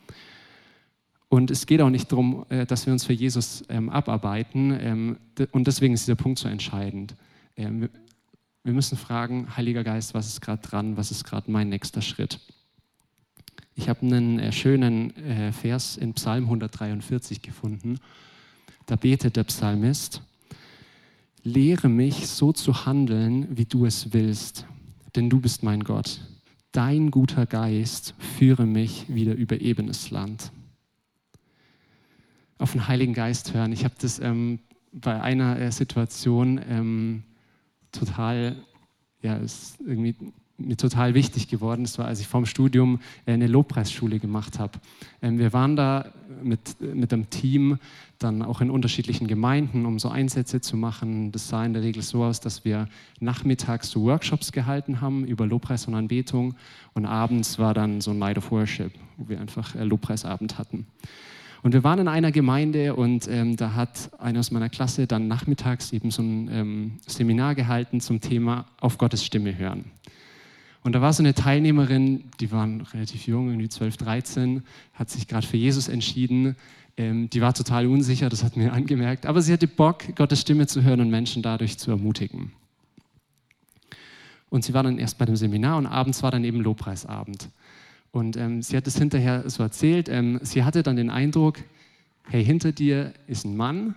Und 1.29 1.51
es 1.51 1.65
geht 1.65 1.81
auch 1.81 1.89
nicht 1.89 2.11
darum, 2.11 2.45
äh, 2.49 2.65
dass 2.65 2.85
wir 2.85 2.93
uns 2.93 3.05
für 3.05 3.13
Jesus 3.13 3.63
ähm, 3.69 3.89
abarbeiten. 3.89 4.77
Ähm, 4.79 5.17
und 5.51 5.67
deswegen 5.67 5.93
ist 5.93 6.07
dieser 6.07 6.15
Punkt 6.15 6.39
so 6.39 6.47
entscheidend. 6.47 7.15
Ähm, 7.57 7.89
wir 8.63 8.73
müssen 8.73 8.97
fragen, 8.97 9.55
Heiliger 9.55 9.83
Geist, 9.83 10.13
was 10.13 10.27
ist 10.27 10.41
gerade 10.41 10.61
dran? 10.61 10.97
Was 10.97 11.11
ist 11.11 11.23
gerade 11.25 11.51
mein 11.51 11.69
nächster 11.69 12.01
Schritt? 12.01 12.39
Ich 13.75 13.89
habe 13.89 14.01
einen 14.01 14.39
äh, 14.39 14.51
schönen 14.51 15.15
äh, 15.17 15.51
Vers 15.51 15.97
in 15.97 16.13
Psalm 16.13 16.45
143 16.45 17.41
gefunden. 17.41 17.99
Da 18.85 18.95
betet 18.95 19.35
der 19.35 19.43
Psalmist, 19.43 20.21
lehre 21.43 21.89
mich 21.89 22.27
so 22.27 22.53
zu 22.53 22.85
handeln, 22.85 23.47
wie 23.57 23.65
du 23.65 23.85
es 23.85 24.13
willst, 24.13 24.65
denn 25.15 25.29
du 25.29 25.41
bist 25.41 25.61
mein 25.61 25.83
Gott. 25.83 26.21
Dein 26.71 27.11
guter 27.11 27.45
Geist 27.45 28.13
führe 28.37 28.65
mich 28.65 29.13
wieder 29.13 29.35
über 29.35 29.59
ebenes 29.59 30.09
Land 30.09 30.51
auf 32.57 32.71
den 32.71 32.87
Heiligen 32.87 33.13
Geist 33.13 33.53
hören. 33.53 33.71
Ich 33.71 33.83
habe 33.83 33.95
das 33.99 34.19
ähm, 34.19 34.59
bei 34.91 35.21
einer 35.21 35.59
äh, 35.59 35.71
Situation 35.71 36.59
ähm, 36.69 37.23
total, 37.91 38.55
ja, 39.21 39.37
ist 39.37 39.79
irgendwie 39.79 40.15
mir 40.57 40.77
total 40.77 41.13
wichtig 41.13 41.47
geworden. 41.47 41.83
Das 41.83 41.97
war, 41.99 42.05
als 42.05 42.19
ich 42.19 42.27
vorm 42.27 42.45
Studium 42.45 42.99
äh, 43.25 43.33
eine 43.33 43.47
Lobpreisschule 43.47 44.19
gemacht 44.19 44.59
habe. 44.59 44.79
Ähm, 45.21 45.37
wir 45.37 45.53
waren 45.53 45.75
da 45.75 46.11
mit, 46.43 46.79
mit 46.81 47.13
einem 47.13 47.29
Team 47.29 47.77
dann 48.19 48.41
auch 48.41 48.61
in 48.61 48.71
unterschiedlichen 48.71 49.27
Gemeinden, 49.27 49.85
um 49.85 49.99
so 49.99 50.09
Einsätze 50.09 50.59
zu 50.59 50.75
machen. 50.75 51.31
Das 51.31 51.47
sah 51.49 51.63
in 51.63 51.73
der 51.73 51.83
Regel 51.83 52.01
so 52.01 52.23
aus, 52.23 52.39
dass 52.39 52.65
wir 52.65 52.87
nachmittags 53.19 53.91
so 53.91 54.03
Workshops 54.03 54.51
gehalten 54.51 55.01
haben 55.01 55.25
über 55.25 55.45
Lobpreis 55.45 55.87
und 55.87 55.93
Anbetung 55.93 56.55
und 56.93 57.05
abends 57.05 57.59
war 57.59 57.73
dann 57.75 58.01
so 58.01 58.11
ein 58.11 58.19
Night 58.19 58.37
of 58.37 58.51
Worship, 58.51 58.91
wo 59.17 59.29
wir 59.29 59.39
einfach 59.39 59.75
äh, 59.75 59.83
Lobpreisabend 59.83 60.57
hatten. 60.57 60.87
Und 61.63 61.73
wir 61.73 61.83
waren 61.83 61.99
in 61.99 62.07
einer 62.07 62.31
Gemeinde 62.31 62.95
und 62.95 63.27
ähm, 63.27 63.57
da 63.57 63.73
hat 63.73 64.11
einer 64.19 64.39
aus 64.39 64.51
meiner 64.51 64.69
Klasse 64.69 65.07
dann 65.07 65.27
nachmittags 65.27 65.91
eben 65.91 66.11
so 66.11 66.21
ein 66.21 66.49
ähm, 66.51 66.91
Seminar 67.05 67.55
gehalten 67.55 67.99
zum 67.99 68.21
Thema 68.21 68.65
auf 68.79 68.97
Gottes 68.97 69.25
Stimme 69.25 69.57
hören. 69.57 69.85
Und 70.83 70.93
da 70.93 71.01
war 71.01 71.11
so 71.11 71.21
eine 71.21 71.33
Teilnehmerin, 71.33 72.25
die 72.39 72.51
war 72.51 72.67
relativ 72.93 73.27
jung, 73.27 73.49
irgendwie 73.49 73.69
12, 73.69 73.97
13, 73.97 74.63
hat 74.93 75.09
sich 75.09 75.27
gerade 75.27 75.45
für 75.45 75.57
Jesus 75.57 75.87
entschieden. 75.87 76.55
Ähm, 76.95 77.29
die 77.29 77.41
war 77.41 77.53
total 77.53 77.87
unsicher, 77.87 78.29
das 78.29 78.43
hat 78.43 78.55
mir 78.55 78.71
angemerkt, 78.73 79.25
aber 79.25 79.41
sie 79.41 79.51
hatte 79.51 79.67
Bock, 79.67 80.15
Gottes 80.15 80.41
Stimme 80.41 80.67
zu 80.67 80.83
hören 80.83 81.01
und 81.01 81.09
Menschen 81.09 81.41
dadurch 81.41 81.77
zu 81.77 81.91
ermutigen. 81.91 82.51
Und 84.49 84.63
sie 84.63 84.73
war 84.73 84.83
dann 84.83 84.97
erst 84.97 85.17
bei 85.17 85.25
dem 85.25 85.35
Seminar 85.35 85.77
und 85.77 85.87
abends 85.87 86.23
war 86.23 86.31
dann 86.31 86.43
eben 86.43 86.61
Lobpreisabend. 86.61 87.49
Und 88.17 88.35
ähm, 88.35 88.63
sie 88.63 88.75
hat 88.75 88.87
es 88.87 88.97
hinterher 88.97 89.47
so 89.47 89.61
erzählt. 89.61 90.09
Ähm, 90.09 90.39
sie 90.41 90.63
hatte 90.63 90.81
dann 90.81 90.95
den 90.95 91.11
Eindruck, 91.11 91.59
hey, 92.23 92.43
hinter 92.43 92.71
dir 92.71 93.13
ist 93.27 93.45
ein 93.45 93.55
Mann, 93.55 93.93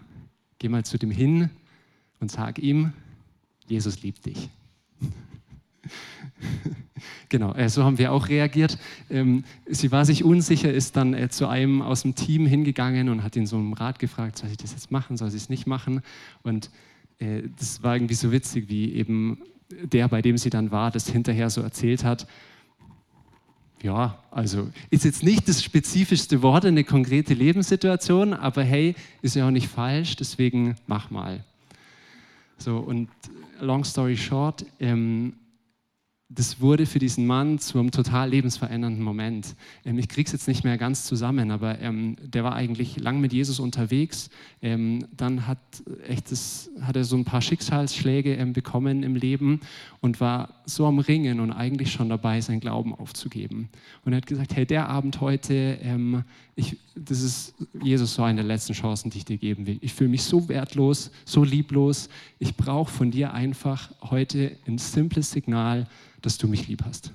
geh 0.58 0.68
mal 0.68 0.84
zu 0.84 0.98
dem 0.98 1.10
hin 1.10 1.48
und 2.20 2.30
sag 2.30 2.58
ihm, 2.58 2.92
Jesus 3.66 4.02
liebt 4.02 4.26
dich. 4.26 4.50
genau, 7.30 7.54
äh, 7.54 7.70
so 7.70 7.82
haben 7.82 7.96
wir 7.96 8.12
auch 8.12 8.28
reagiert. 8.28 8.76
Ähm, 9.08 9.44
sie 9.66 9.90
war 9.90 10.04
sich 10.04 10.22
unsicher, 10.22 10.70
ist 10.70 10.96
dann 10.96 11.14
äh, 11.14 11.30
zu 11.30 11.48
einem 11.48 11.80
aus 11.80 12.02
dem 12.02 12.14
Team 12.14 12.46
hingegangen 12.46 13.08
und 13.08 13.22
hat 13.22 13.36
ihn 13.36 13.46
so 13.46 13.56
im 13.56 13.72
Rat 13.72 13.98
gefragt, 13.98 14.36
soll 14.36 14.50
ich 14.50 14.58
das 14.58 14.72
jetzt 14.72 14.90
machen, 14.90 15.16
soll 15.16 15.28
ich 15.28 15.34
es 15.34 15.48
nicht 15.48 15.66
machen? 15.66 16.02
Und 16.42 16.68
äh, 17.20 17.44
das 17.58 17.82
war 17.82 17.96
irgendwie 17.96 18.16
so 18.16 18.32
witzig, 18.32 18.68
wie 18.68 18.92
eben 18.92 19.38
der, 19.70 20.08
bei 20.08 20.20
dem 20.20 20.36
sie 20.36 20.50
dann 20.50 20.70
war, 20.70 20.90
das 20.90 21.08
hinterher 21.08 21.48
so 21.48 21.62
erzählt 21.62 22.04
hat 22.04 22.26
ja, 23.82 24.18
also 24.30 24.68
ist 24.90 25.04
jetzt 25.04 25.22
nicht 25.22 25.48
das 25.48 25.62
spezifischste 25.62 26.42
Wort, 26.42 26.64
eine 26.64 26.84
konkrete 26.84 27.34
Lebenssituation, 27.34 28.34
aber 28.34 28.62
hey, 28.62 28.94
ist 29.22 29.36
ja 29.36 29.46
auch 29.46 29.50
nicht 29.50 29.68
falsch, 29.68 30.16
deswegen 30.16 30.76
mach 30.86 31.10
mal. 31.10 31.44
So, 32.58 32.76
und 32.76 33.08
long 33.60 33.84
story 33.84 34.16
short, 34.16 34.66
ähm, 34.80 35.34
das 36.32 36.60
wurde 36.60 36.86
für 36.86 37.00
diesen 37.00 37.26
Mann 37.26 37.58
zu 37.58 37.78
einem 37.78 37.90
total 37.90 38.30
lebensverändernden 38.30 39.02
Moment. 39.02 39.56
Ähm, 39.84 39.98
ich 39.98 40.08
kriege 40.08 40.26
es 40.26 40.32
jetzt 40.32 40.46
nicht 40.46 40.62
mehr 40.62 40.78
ganz 40.78 41.04
zusammen, 41.04 41.50
aber 41.50 41.80
ähm, 41.80 42.16
der 42.22 42.44
war 42.44 42.54
eigentlich 42.54 42.98
lang 42.98 43.20
mit 43.20 43.32
Jesus 43.32 43.58
unterwegs. 43.58 44.30
Ähm, 44.62 45.06
dann 45.16 45.48
hat, 45.48 45.58
echt 46.06 46.30
das, 46.30 46.70
hat 46.82 46.94
er 46.94 47.02
so 47.02 47.16
ein 47.16 47.24
paar 47.24 47.42
Schicksalsschläge 47.42 48.34
ähm, 48.34 48.52
bekommen 48.52 49.02
im 49.02 49.16
Leben 49.16 49.60
und 50.00 50.20
war 50.20 50.60
so 50.66 50.86
am 50.86 51.00
Ringen 51.00 51.40
und 51.40 51.50
eigentlich 51.50 51.90
schon 51.90 52.08
dabei, 52.08 52.40
seinen 52.40 52.60
Glauben 52.60 52.94
aufzugeben. 52.94 53.68
Und 54.04 54.12
er 54.12 54.18
hat 54.18 54.26
gesagt, 54.26 54.54
hey, 54.54 54.64
der 54.64 54.88
Abend 54.88 55.20
heute, 55.20 55.78
ähm, 55.82 56.22
ich, 56.60 56.76
das 56.94 57.22
ist 57.22 57.54
Jesus 57.82 58.14
so 58.14 58.22
eine 58.22 58.36
der 58.36 58.44
letzten 58.44 58.74
Chancen, 58.74 59.10
die 59.10 59.18
ich 59.18 59.24
dir 59.24 59.38
geben 59.38 59.66
will. 59.66 59.78
Ich 59.80 59.94
fühle 59.94 60.10
mich 60.10 60.22
so 60.22 60.48
wertlos, 60.48 61.10
so 61.24 61.42
lieblos. 61.42 62.08
Ich 62.38 62.56
brauche 62.56 62.90
von 62.90 63.10
dir 63.10 63.32
einfach 63.32 63.90
heute 64.02 64.56
ein 64.66 64.78
simples 64.78 65.30
Signal, 65.30 65.86
dass 66.22 66.38
du 66.38 66.46
mich 66.46 66.68
lieb 66.68 66.84
hast. 66.84 67.12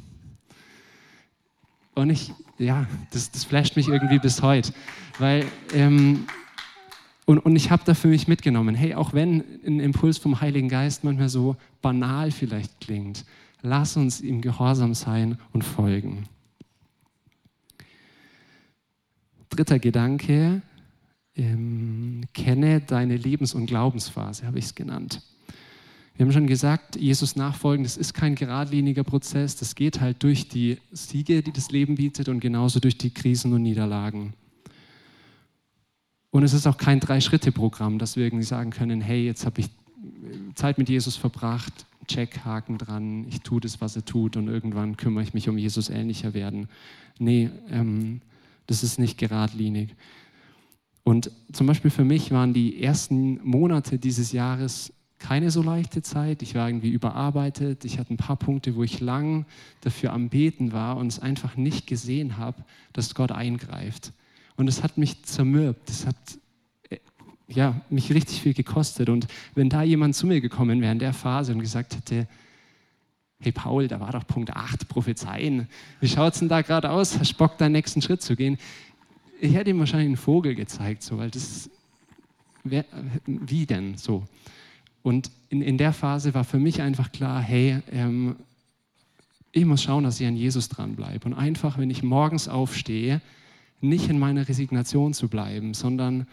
Und 1.94 2.10
ich, 2.10 2.34
ja, 2.58 2.88
das, 3.12 3.32
das 3.32 3.46
flasht 3.46 3.76
mich 3.76 3.88
irgendwie 3.88 4.20
bis 4.20 4.42
heute, 4.42 4.74
weil, 5.20 5.46
ähm, 5.74 6.28
und, 7.26 7.40
und 7.40 7.56
ich 7.56 7.72
habe 7.72 7.84
da 7.86 7.94
für 7.94 8.08
mich 8.08 8.28
mitgenommen, 8.28 8.76
hey, 8.76 8.96
auch 8.96 9.14
wenn 9.14 9.44
ein 9.66 9.80
Impuls 9.80 10.18
vom 10.18 10.42
Heiligen 10.42 10.68
Geist 10.68 11.04
manchmal 11.04 11.30
so 11.30 11.56
banal 11.82 12.32
vielleicht 12.32 12.82
klingt, 12.82 13.26
lass 13.62 13.96
uns 13.96 14.22
ihm 14.22 14.42
gehorsam 14.42 14.94
sein 14.94 15.38
und 15.54 15.64
folgen. 15.64 16.28
Dritter 19.56 19.80
Gedanke, 19.80 20.62
ähm, 21.36 22.22
kenne 22.34 22.82
deine 22.82 23.18
Lebens- 23.18 23.54
und 23.54 23.68
Glaubensphase, 23.68 24.46
habe 24.46 24.60
ich 24.60 24.66
es 24.66 24.76
genannt. 24.76 25.22
Wir 26.16 26.26
haben 26.26 26.32
schon 26.32 26.48
gesagt, 26.48 26.96
Jesus 26.96 27.36
nachfolgen, 27.36 27.84
das 27.84 27.98
ist 27.98 28.14
kein 28.14 28.36
geradliniger 28.36 29.04
Prozess, 29.04 29.58
das 29.58 29.76
geht 29.76 30.00
halt 30.00 30.24
durch 30.24 30.48
die 30.48 30.78
Siege, 30.92 31.42
die 31.42 31.52
das 31.52 31.72
Leben 31.72 31.96
bietet 31.96 32.30
und 32.30 32.40
genauso 32.40 32.80
durch 32.80 32.98
die 32.98 33.10
Krisen 33.10 33.52
und 33.54 33.64
Niederlagen. 33.64 34.34
Und 36.32 36.44
es 36.44 36.54
ist 36.54 36.68
auch 36.68 36.78
kein 36.78 37.00
Drei-Schritte-Programm, 37.00 38.00
dass 38.00 38.16
wir 38.16 38.26
irgendwie 38.26 38.46
sagen 38.46 38.72
können, 38.72 39.02
hey, 39.02 39.26
jetzt 39.26 39.46
habe 39.46 39.62
ich 39.62 39.70
Zeit 40.56 40.78
mit 40.78 40.90
Jesus 40.90 41.16
verbracht, 41.16 41.86
Check, 42.08 42.46
Haken 42.46 42.78
dran, 42.78 43.26
ich 43.28 43.42
tue 43.42 43.60
das, 43.60 43.82
was 43.82 43.96
er 43.96 44.06
tut 44.06 44.38
und 44.38 44.48
irgendwann 44.48 44.96
kümmere 44.98 45.24
ich 45.24 45.34
mich 45.34 45.50
um 45.50 45.58
Jesus 45.58 45.90
ähnlicher 45.90 46.34
werden. 46.34 46.70
Nee, 47.20 47.50
ähm, 47.72 48.22
das 48.68 48.84
ist 48.84 49.00
nicht 49.00 49.18
geradlinig. 49.18 49.96
Und 51.04 51.32
zum 51.54 51.68
Beispiel 51.68 51.92
für 51.92 52.04
mich 52.04 52.32
waren 52.32 52.54
die 52.54 52.82
ersten 52.82 53.40
Monate 53.48 54.00
dieses 54.00 54.32
Jahres 54.32 54.92
keine 55.20 55.50
so 55.52 55.62
leichte 55.62 56.02
Zeit. 56.02 56.42
Ich 56.42 56.56
war 56.56 56.68
irgendwie 56.68 56.90
überarbeitet. 56.90 57.86
Ich 57.86 58.00
hatte 58.00 58.14
ein 58.14 58.18
paar 58.18 58.36
Punkte, 58.36 58.76
wo 58.76 58.84
ich 58.84 59.00
lang 59.00 59.46
dafür 59.82 60.14
am 60.14 60.30
Beten 60.30 60.72
war 60.72 60.98
und 60.98 61.08
es 61.08 61.20
einfach 61.20 61.56
nicht 61.56 61.88
gesehen 61.88 62.38
habe, 62.38 62.64
dass 62.94 63.16
Gott 63.16 63.32
eingreift. 63.32 64.14
Und 64.56 64.68
es 64.68 64.84
hat 64.84 64.98
mich 64.98 65.24
zermürbt. 65.24 65.90
Es 65.90 66.06
hat 66.06 66.16
äh, 66.90 66.98
ja, 67.48 67.82
mich 67.90 68.14
richtig 68.14 68.42
viel 68.42 68.54
gekostet. 68.54 69.10
Und 69.10 69.28
wenn 69.54 69.70
da 69.70 69.84
jemand 69.84 70.16
zu 70.16 70.28
mir 70.28 70.42
gekommen 70.42 70.82
wäre 70.82 70.92
in 70.92 71.00
der 71.00 71.14
Phase 71.14 71.54
und 71.54 71.60
gesagt 71.60 71.96
hätte, 71.96 72.28
hey 73.40 73.52
Paul, 73.52 73.88
da 73.88 74.00
war 74.00 74.12
doch 74.12 74.26
Punkt 74.26 74.56
8, 74.56 74.88
Prophezeien. 74.88 75.68
Wie 76.00 76.08
schaut 76.08 76.34
es 76.34 76.40
denn 76.40 76.50
da 76.50 76.62
gerade 76.62 76.90
aus? 76.90 77.20
Hast 77.20 77.34
du 77.34 77.38
Bock, 77.38 77.58
deinen 77.58 77.74
nächsten 77.74 78.02
Schritt 78.02 78.22
zu 78.22 78.36
gehen? 78.36 78.58
Ich 79.40 79.54
hätte 79.54 79.70
ihm 79.70 79.80
wahrscheinlich 79.80 80.08
einen 80.08 80.18
Vogel 80.18 80.56
gezeigt, 80.56 81.04
so, 81.04 81.18
weil 81.18 81.30
das, 81.30 81.70
wer, 82.64 82.86
wie 83.26 83.66
denn 83.66 83.98
so? 83.98 84.26
Und 85.04 85.30
in, 85.50 85.62
in 85.62 85.78
der 85.78 85.94
Phase 85.94 86.34
war 86.34 86.44
für 86.44 86.58
mich 86.58 86.82
einfach 86.82 87.12
klar, 87.12 87.42
hey, 87.42 87.82
ähm, 87.92 88.38
ich 89.52 89.66
muss 89.66 89.84
schauen, 89.84 90.04
dass 90.04 90.20
ich 90.20 90.28
an 90.28 90.36
Jesus 90.36 90.68
dranbleibe. 90.68 91.26
Und 91.26 91.34
einfach, 91.34 91.78
wenn 91.78 91.90
ich 91.90 92.04
morgens 92.04 92.48
aufstehe, 92.48 93.22
nicht 93.82 94.10
in 94.10 94.18
meiner 94.20 94.48
Resignation 94.48 95.14
zu 95.14 95.28
bleiben, 95.28 95.74
sondern 95.74 96.28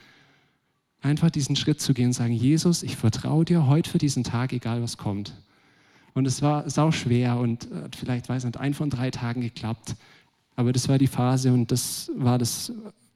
einfach 1.03 1.31
diesen 1.31 1.55
Schritt 1.57 1.81
zu 1.81 1.95
gehen 1.95 2.07
und 2.07 2.13
sagen, 2.13 2.33
Jesus, 2.33 2.83
ich 2.83 2.97
vertraue 2.97 3.45
dir 3.45 3.67
heute 3.67 3.91
für 3.91 3.99
diesen 3.99 4.25
Tag, 4.25 4.53
egal 4.53 4.83
was 4.83 4.97
kommt. 4.97 5.35
Und 6.15 6.27
es 6.27 6.43
war 6.43 6.69
sau 6.69 6.91
schwer 6.91 7.39
und 7.39 7.69
hat 7.73 7.97
vielleicht, 7.97 8.29
weiß 8.29 8.45
nicht, 8.45 8.59
ein 8.59 8.75
von 8.75 8.91
drei 8.91 9.11
Tagen 9.11 9.41
geklappt. 9.41 9.97
Aber 10.57 10.73
das 10.73 10.89
war 10.89 10.99
die 10.99 11.07
Phase 11.07 11.53
und 11.53 11.71
das 11.73 12.11
war 12.17 12.39
das, 12.39 12.73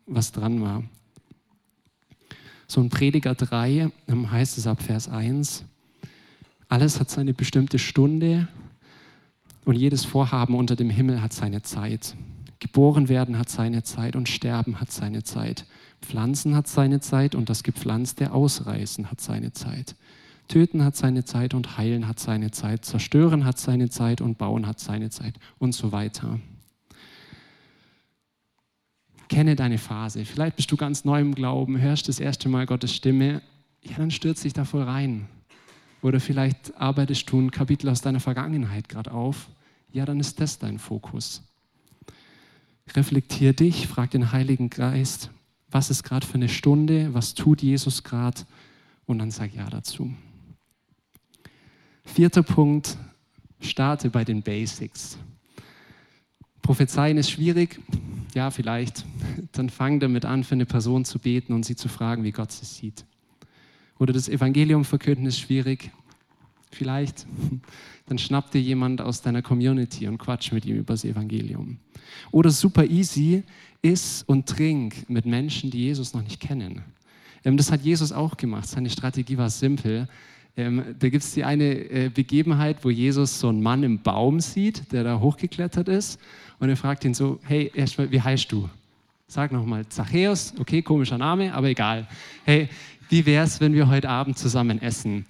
was 0.06 0.32
dran 0.32 0.61
war. 0.62 0.82
So 2.66 2.80
in 2.80 2.88
Prediger 2.88 3.35
3 3.35 3.90
heißt 4.09 4.59
es 4.59 4.66
ab 4.66 4.82
Vers 4.82 5.09
1, 5.09 5.64
alles 6.68 6.98
hat 6.98 7.11
seine 7.11 7.32
bestimmte 7.32 7.78
Stunde 7.78 8.48
und 9.64 9.76
jedes 9.76 10.04
Vorhaben 10.04 10.56
unter 10.56 10.74
dem 10.74 10.90
Himmel 10.90 11.22
hat 11.22 11.32
seine 11.32 11.62
Zeit. 11.62 12.16
Geboren 12.59 13.09
werden 13.09 13.38
hat 13.38 13.48
seine 13.48 13.82
Zeit 13.85 14.16
und 14.16 14.28
sterben 14.28 14.80
hat 14.80 14.90
seine 14.90 15.22
Zeit. 15.22 15.66
Pflanzen 16.00 16.56
hat 16.56 16.66
seine 16.66 17.00
Zeit 17.00 17.35
und 17.35 17.48
das 17.50 17.62
gepflanzte 17.62 18.32
Ausreißen 18.32 19.11
hat 19.11 19.20
seine 19.20 19.52
Zeit. 19.52 19.94
Töten 20.48 20.85
hat 20.85 20.96
seine 20.96 21.24
Zeit 21.24 21.54
und 21.54 21.76
heilen 21.76 22.06
hat 22.06 22.20
seine 22.20 22.50
Zeit. 22.50 22.85
Zerstören 22.85 23.44
hat 23.44 23.59
seine 23.59 23.90
Zeit 23.90 24.20
und 24.20 24.38
bauen 24.38 24.66
hat 24.66 24.80
seine 24.80 25.11
Zeit 25.11 25.35
und 25.59 25.72
so 25.72 25.92
weiter. 25.92 26.40
Kenne 29.28 29.56
deine 29.56 29.78
Phase. 29.78 30.24
Vielleicht 30.24 30.56
bist 30.56 30.70
du 30.70 30.76
ganz 30.76 31.04
neu 31.04 31.20
im 31.20 31.35
Glauben, 31.35 31.80
hörst 31.80 32.09
das 32.09 32.20
erste 32.20 32.48
Mal 32.48 32.66
Gottes 32.66 32.94
Stimme. 32.94 33.42
Ja, 33.82 33.96
dann 33.96 34.11
stürz 34.11 34.42
dich 34.42 34.52
da 34.52 34.64
voll 34.64 34.82
rein. 34.82 35.28
Oder 36.02 36.20
vielleicht 36.20 36.76
arbeitest 36.76 37.30
du 37.30 37.40
ein 37.40 37.50
Kapitel 37.50 37.88
aus 37.88 38.02
deiner 38.02 38.20
Vergangenheit 38.20 38.88
gerade 38.88 39.11
auf. 39.11 39.48
Ja, 39.90 40.04
dann 40.04 40.20
ist 40.20 40.40
das 40.40 40.59
dein 40.59 40.78
Fokus. 40.78 41.42
Reflektier 42.94 43.52
dich, 43.52 43.88
frag 43.88 44.12
den 44.12 44.30
Heiligen 44.30 44.70
Geist, 44.70 45.30
was 45.70 45.90
ist 45.90 46.04
gerade 46.04 46.26
für 46.26 46.35
eine 46.35 46.48
Stunde, 46.48 47.12
was 47.12 47.35
tut 47.35 47.62
Jesus 47.62 48.04
gerade 48.04 48.42
und 49.06 49.18
dann 49.18 49.32
sag 49.32 49.54
ja 49.54 49.68
dazu. 49.68 50.14
Vierter 52.06 52.42
Punkt, 52.42 52.96
starte 53.60 54.08
bei 54.08 54.24
den 54.24 54.42
Basics. 54.42 55.18
Prophezeien 56.62 57.18
ist 57.18 57.30
schwierig, 57.30 57.78
ja, 58.34 58.50
vielleicht. 58.50 59.04
Dann 59.52 59.68
fang 59.68 60.00
damit 60.00 60.24
an, 60.24 60.42
für 60.42 60.54
eine 60.54 60.64
Person 60.64 61.04
zu 61.04 61.18
beten 61.18 61.52
und 61.52 61.64
sie 61.64 61.76
zu 61.76 61.88
fragen, 61.88 62.24
wie 62.24 62.32
Gott 62.32 62.52
sie 62.52 62.64
sieht. 62.64 63.04
Oder 63.98 64.12
das 64.12 64.28
Evangelium 64.28 64.84
verkünden 64.84 65.26
ist 65.26 65.38
schwierig, 65.38 65.90
vielleicht. 66.70 67.26
Dann 68.06 68.18
schnapp 68.18 68.50
dir 68.50 68.60
jemand 68.60 69.00
aus 69.00 69.20
deiner 69.20 69.42
Community 69.42 70.08
und 70.08 70.18
quatsch 70.18 70.52
mit 70.52 70.64
ihm 70.64 70.76
über 70.76 70.94
das 70.94 71.04
Evangelium. 71.04 71.78
Oder 72.30 72.50
super 72.50 72.86
easy, 72.86 73.42
iss 73.82 74.22
und 74.26 74.48
trink 74.48 75.08
mit 75.10 75.26
Menschen, 75.26 75.70
die 75.70 75.84
Jesus 75.84 76.14
noch 76.14 76.22
nicht 76.22 76.40
kennen. 76.40 76.82
Ähm, 77.44 77.56
das 77.56 77.70
hat 77.70 77.82
Jesus 77.82 78.12
auch 78.12 78.36
gemacht. 78.36 78.68
Seine 78.68 78.90
Strategie 78.90 79.36
war 79.36 79.50
simpel. 79.50 80.08
Ähm, 80.56 80.96
da 80.98 81.08
gibt 81.08 81.22
es 81.22 81.32
die 81.32 81.44
eine 81.44 81.64
äh, 81.64 82.08
Begebenheit, 82.08 82.78
wo 82.82 82.90
Jesus 82.90 83.40
so 83.40 83.48
einen 83.48 83.62
Mann 83.62 83.82
im 83.82 84.00
Baum 84.00 84.40
sieht, 84.40 84.90
der 84.92 85.04
da 85.04 85.20
hochgeklettert 85.20 85.88
ist. 85.88 86.18
Und 86.58 86.70
er 86.70 86.76
fragt 86.76 87.04
ihn 87.04 87.12
so, 87.12 87.38
hey, 87.44 87.70
erstmal, 87.74 88.10
wie 88.10 88.20
heißt 88.20 88.50
du? 88.50 88.68
Sag 89.28 89.52
nochmal, 89.52 89.86
Zachäus, 89.88 90.54
okay, 90.58 90.82
komischer 90.82 91.18
Name, 91.18 91.52
aber 91.52 91.68
egal. 91.68 92.06
Hey, 92.44 92.68
wie 93.08 93.26
wäre 93.26 93.44
es, 93.44 93.60
wenn 93.60 93.74
wir 93.74 93.88
heute 93.88 94.08
Abend 94.08 94.38
zusammen 94.38 94.80
essen? 94.80 95.26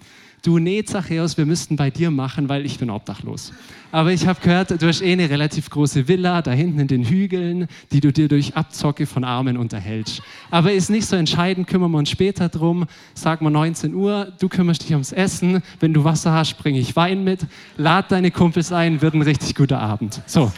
Du, 0.46 0.60
nee, 0.60 0.84
Zachäus, 0.84 1.36
wir 1.36 1.44
müssten 1.44 1.74
bei 1.74 1.90
dir 1.90 2.12
machen, 2.12 2.48
weil 2.48 2.64
ich 2.64 2.78
bin 2.78 2.88
obdachlos. 2.88 3.52
Aber 3.90 4.12
ich 4.12 4.28
habe 4.28 4.40
gehört, 4.40 4.80
du 4.80 4.86
hast 4.86 5.02
eh 5.02 5.10
eine 5.10 5.28
relativ 5.28 5.68
große 5.70 6.06
Villa 6.06 6.40
da 6.40 6.52
hinten 6.52 6.78
in 6.78 6.86
den 6.86 7.02
Hügeln, 7.02 7.66
die 7.90 7.98
du 7.98 8.12
dir 8.12 8.28
durch 8.28 8.54
Abzocke 8.54 9.06
von 9.06 9.24
Armen 9.24 9.56
unterhältst. 9.56 10.22
Aber 10.52 10.70
ist 10.70 10.88
nicht 10.88 11.08
so 11.08 11.16
entscheidend, 11.16 11.66
kümmern 11.66 11.90
wir 11.90 11.98
uns 11.98 12.10
später 12.10 12.48
drum. 12.48 12.86
Sag 13.14 13.42
mal 13.42 13.50
19 13.50 13.92
Uhr, 13.92 14.32
du 14.38 14.48
kümmerst 14.48 14.84
dich 14.84 14.92
ums 14.92 15.10
Essen. 15.10 15.64
Wenn 15.80 15.92
du 15.92 16.04
Wasser 16.04 16.32
hast, 16.32 16.56
bringe 16.58 16.78
ich 16.78 16.94
Wein 16.94 17.24
mit. 17.24 17.40
Lad 17.76 18.12
deine 18.12 18.30
Kumpels 18.30 18.70
ein, 18.70 19.02
wird 19.02 19.14
ein 19.14 19.22
richtig 19.22 19.56
guter 19.56 19.80
Abend. 19.80 20.22
So. 20.26 20.52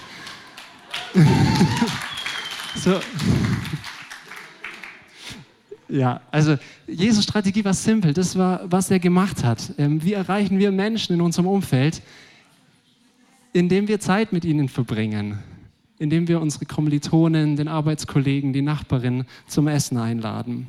so. 2.74 3.01
Ja, 5.88 6.20
also 6.31 6.57
Jesus 6.87 7.24
Strategie 7.24 7.64
war 7.64 7.72
simpel. 7.72 8.12
Das 8.12 8.37
war, 8.37 8.61
was 8.70 8.90
er 8.90 8.98
gemacht 8.98 9.42
hat. 9.42 9.72
Ähm, 9.79 10.03
wie 10.03 10.12
erreichen 10.12 10.59
wir 10.59 10.70
Menschen 10.70 11.14
in 11.14 11.22
unserem 11.22 11.46
Umfeld? 11.46 12.03
Indem 13.53 13.88
wir 13.88 13.98
Zeit 13.98 14.33
mit 14.33 14.44
ihnen 14.44 14.68
verbringen. 14.68 15.38
Indem 15.98 16.29
wir 16.29 16.40
unsere 16.40 16.66
Kommilitonen, 16.66 17.57
den 17.57 17.68
Arbeitskollegen, 17.68 18.53
die 18.53 18.62
Nachbarin 18.62 19.24
zum 19.46 19.66
Essen 19.66 19.96
einladen. 19.96 20.66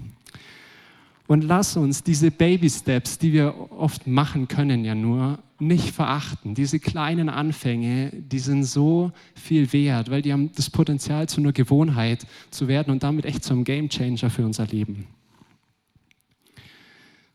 Und 1.27 1.43
lass 1.43 1.77
uns 1.77 2.01
diese 2.01 2.32
Baby 2.32 2.69
Steps, 2.69 3.19
die 3.19 3.34
wir 3.34 3.53
oft 3.71 4.08
machen 4.08 4.47
können, 4.47 4.84
ja 4.84 4.95
nur, 4.95 5.38
nicht 5.60 5.91
verachten. 5.91 6.56
Diese 6.56 6.80
kleinen 6.80 7.30
Anfänge, 7.30 8.12
die 8.13 8.39
sind 8.39 8.63
so 8.63 9.12
viel 9.36 9.72
wert, 9.74 10.10
weil 10.10 10.22
die 10.22 10.34
haben 10.34 10.52
das 10.56 10.69
Potenzial 10.69 11.28
zu 11.28 11.41
einer 11.41 11.52
Gewohnheit 11.52 12.26
zu 12.52 12.67
werden 12.67 12.91
und 12.91 13.04
damit 13.04 13.26
echt 13.26 13.43
zum 13.43 13.63
Game 13.63 13.89
Changer 13.89 14.30
für 14.30 14.45
unser 14.45 14.65
Leben. 14.65 15.08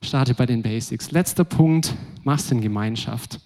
Starte 0.02 0.34
bei 0.34 0.46
den 0.46 0.62
Basics. 0.62 1.10
Letzter 1.10 1.44
Punkt, 1.44 1.94
Massengemeinschaft. 2.22 3.34
Ähm, 3.34 3.40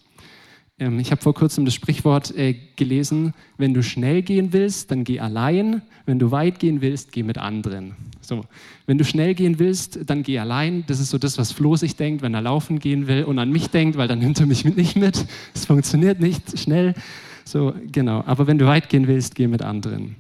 ich 0.80 1.10
habe 1.10 1.20
vor 1.20 1.34
kurzem 1.34 1.64
das 1.64 1.74
Sprichwort 1.74 2.36
äh, 2.36 2.54
gelesen, 2.76 3.34
wenn 3.56 3.74
du 3.74 3.82
schnell 3.82 4.22
gehen 4.22 4.52
willst, 4.52 4.92
dann 4.92 5.02
geh 5.02 5.18
allein. 5.18 5.82
Wenn 6.06 6.20
du 6.20 6.30
weit 6.30 6.60
gehen 6.60 6.80
willst, 6.80 7.10
geh 7.10 7.24
mit 7.24 7.36
anderen. 7.36 7.96
So, 8.20 8.44
wenn 8.86 8.96
du 8.96 9.04
schnell 9.04 9.34
gehen 9.34 9.58
willst, 9.58 9.98
dann 10.06 10.22
geh 10.22 10.38
allein. 10.38 10.84
Das 10.86 11.00
ist 11.00 11.10
so 11.10 11.18
das, 11.18 11.36
was 11.36 11.50
Flo 11.50 11.74
sich 11.74 11.96
denkt, 11.96 12.22
wenn 12.22 12.32
er 12.32 12.42
laufen 12.42 12.78
gehen 12.78 13.08
will 13.08 13.24
und 13.24 13.40
an 13.40 13.50
mich 13.50 13.70
denkt, 13.70 13.96
weil 13.96 14.06
dann 14.06 14.20
nimmt 14.20 14.38
er 14.38 14.46
mich 14.46 14.64
nicht 14.64 14.94
mit. 14.94 15.26
Es 15.52 15.66
funktioniert 15.66 16.20
nicht 16.20 16.56
schnell. 16.56 16.94
So, 17.44 17.74
genau. 17.90 18.22
Aber 18.26 18.46
wenn 18.46 18.58
du 18.58 18.66
weit 18.66 18.88
gehen 18.88 19.08
willst, 19.08 19.34
geh 19.34 19.48
mit 19.48 19.62
anderen. 19.62 20.14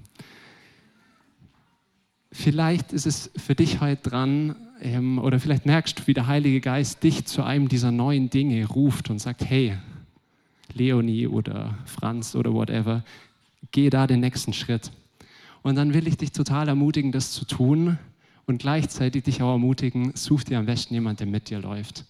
Vielleicht 2.32 2.92
ist 2.92 3.06
es 3.06 3.30
für 3.36 3.54
dich 3.54 3.80
heute 3.80 4.10
dran, 4.10 4.56
ähm, 4.80 5.18
oder 5.18 5.38
vielleicht 5.38 5.66
merkst 5.66 6.00
du, 6.00 6.06
wie 6.06 6.14
der 6.14 6.26
Heilige 6.26 6.60
Geist 6.60 7.02
dich 7.02 7.26
zu 7.26 7.42
einem 7.42 7.68
dieser 7.68 7.92
neuen 7.92 8.30
Dinge 8.30 8.66
ruft 8.66 9.10
und 9.10 9.20
sagt, 9.20 9.44
hey, 9.44 9.76
Leonie 10.74 11.26
oder 11.26 11.78
Franz 11.84 12.34
oder 12.34 12.52
whatever, 12.52 13.04
geh 13.72 13.90
da 13.90 14.06
den 14.06 14.20
nächsten 14.20 14.52
Schritt. 14.52 14.90
Und 15.62 15.76
dann 15.76 15.94
will 15.94 16.06
ich 16.06 16.16
dich 16.16 16.32
total 16.32 16.68
ermutigen, 16.68 17.12
das 17.12 17.32
zu 17.32 17.44
tun 17.44 17.98
und 18.46 18.58
gleichzeitig 18.58 19.24
dich 19.24 19.42
auch 19.42 19.52
ermutigen, 19.52 20.12
such 20.14 20.44
dir 20.44 20.58
am 20.58 20.66
besten 20.66 20.94
jemanden, 20.94 21.18
der 21.18 21.26
mit 21.26 21.50
dir 21.50 21.58
läuft. 21.58 22.04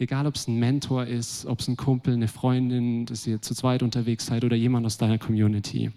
Egal, 0.00 0.26
ob 0.26 0.36
es 0.36 0.46
ein 0.46 0.58
Mentor 0.58 1.06
ist, 1.06 1.44
ob 1.46 1.60
es 1.60 1.68
ein 1.68 1.76
Kumpel, 1.76 2.14
eine 2.14 2.28
Freundin, 2.28 3.04
dass 3.06 3.26
ihr 3.26 3.42
zu 3.42 3.54
zweit 3.54 3.82
unterwegs 3.82 4.26
seid 4.26 4.44
oder 4.44 4.56
jemand 4.56 4.86
aus 4.86 4.96
deiner 4.96 5.18
Community. 5.18 5.90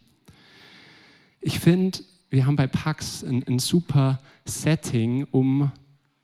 Ich 1.39 1.59
finde, 1.59 1.99
wir 2.29 2.45
haben 2.45 2.55
bei 2.55 2.67
Pax 2.67 3.23
ein, 3.23 3.43
ein 3.47 3.59
super 3.59 4.19
Setting, 4.45 5.27
um 5.31 5.71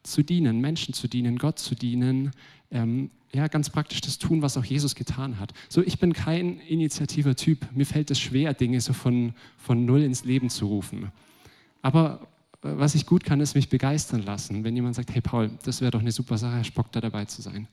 zu 0.03 0.23
dienen, 0.23 0.59
Menschen 0.59 0.93
zu 0.93 1.07
dienen, 1.07 1.37
Gott 1.37 1.59
zu 1.59 1.75
dienen, 1.75 2.31
ähm, 2.71 3.11
ja, 3.33 3.47
ganz 3.47 3.69
praktisch 3.69 4.01
das 4.01 4.17
tun, 4.17 4.41
was 4.41 4.57
auch 4.57 4.63
Jesus 4.63 4.95
getan 4.95 5.39
hat. 5.39 5.53
So, 5.69 5.81
ich 5.81 5.99
bin 5.99 6.13
kein 6.13 6.59
initiativer 6.61 7.35
Typ. 7.35 7.67
Mir 7.73 7.85
fällt 7.85 8.09
es 8.11 8.19
schwer, 8.19 8.53
Dinge 8.53 8.79
so 8.81 8.93
von, 8.93 9.33
von 9.57 9.85
null 9.85 10.01
ins 10.03 10.23
Leben 10.23 10.49
zu 10.49 10.67
rufen. 10.67 11.11
Aber 11.81 12.27
äh, 12.63 12.69
was 12.77 12.95
ich 12.95 13.05
gut 13.05 13.23
kann, 13.23 13.39
ist 13.41 13.55
mich 13.55 13.69
begeistern 13.69 14.23
lassen, 14.23 14.63
wenn 14.63 14.75
jemand 14.75 14.95
sagt, 14.95 15.13
hey 15.13 15.21
Paul, 15.21 15.51
das 15.63 15.81
wäre 15.81 15.91
doch 15.91 15.99
eine 15.99 16.11
super 16.11 16.37
Sache, 16.37 16.63
Spock 16.63 16.91
da 16.91 17.01
dabei 17.01 17.25
zu 17.25 17.41
sein. 17.41 17.67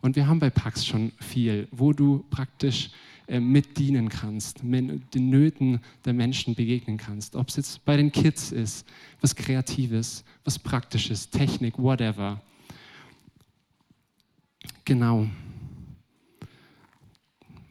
Und 0.00 0.16
wir 0.16 0.26
haben 0.26 0.38
bei 0.38 0.50
Pax 0.50 0.84
schon 0.84 1.12
viel, 1.18 1.66
wo 1.70 1.92
du 1.92 2.24
praktisch 2.30 2.90
äh, 3.26 3.40
mitdienen 3.40 4.10
kannst, 4.10 4.60
den 4.62 5.30
Nöten 5.30 5.80
der 6.04 6.12
Menschen 6.12 6.54
begegnen 6.54 6.98
kannst. 6.98 7.36
Ob 7.36 7.48
es 7.48 7.56
jetzt 7.56 7.84
bei 7.86 7.96
den 7.96 8.12
Kids 8.12 8.52
ist, 8.52 8.86
was 9.22 9.34
Kreatives, 9.34 10.24
was 10.44 10.58
Praktisches, 10.58 11.30
Technik, 11.30 11.78
whatever. 11.78 12.40
Genau. 14.84 15.26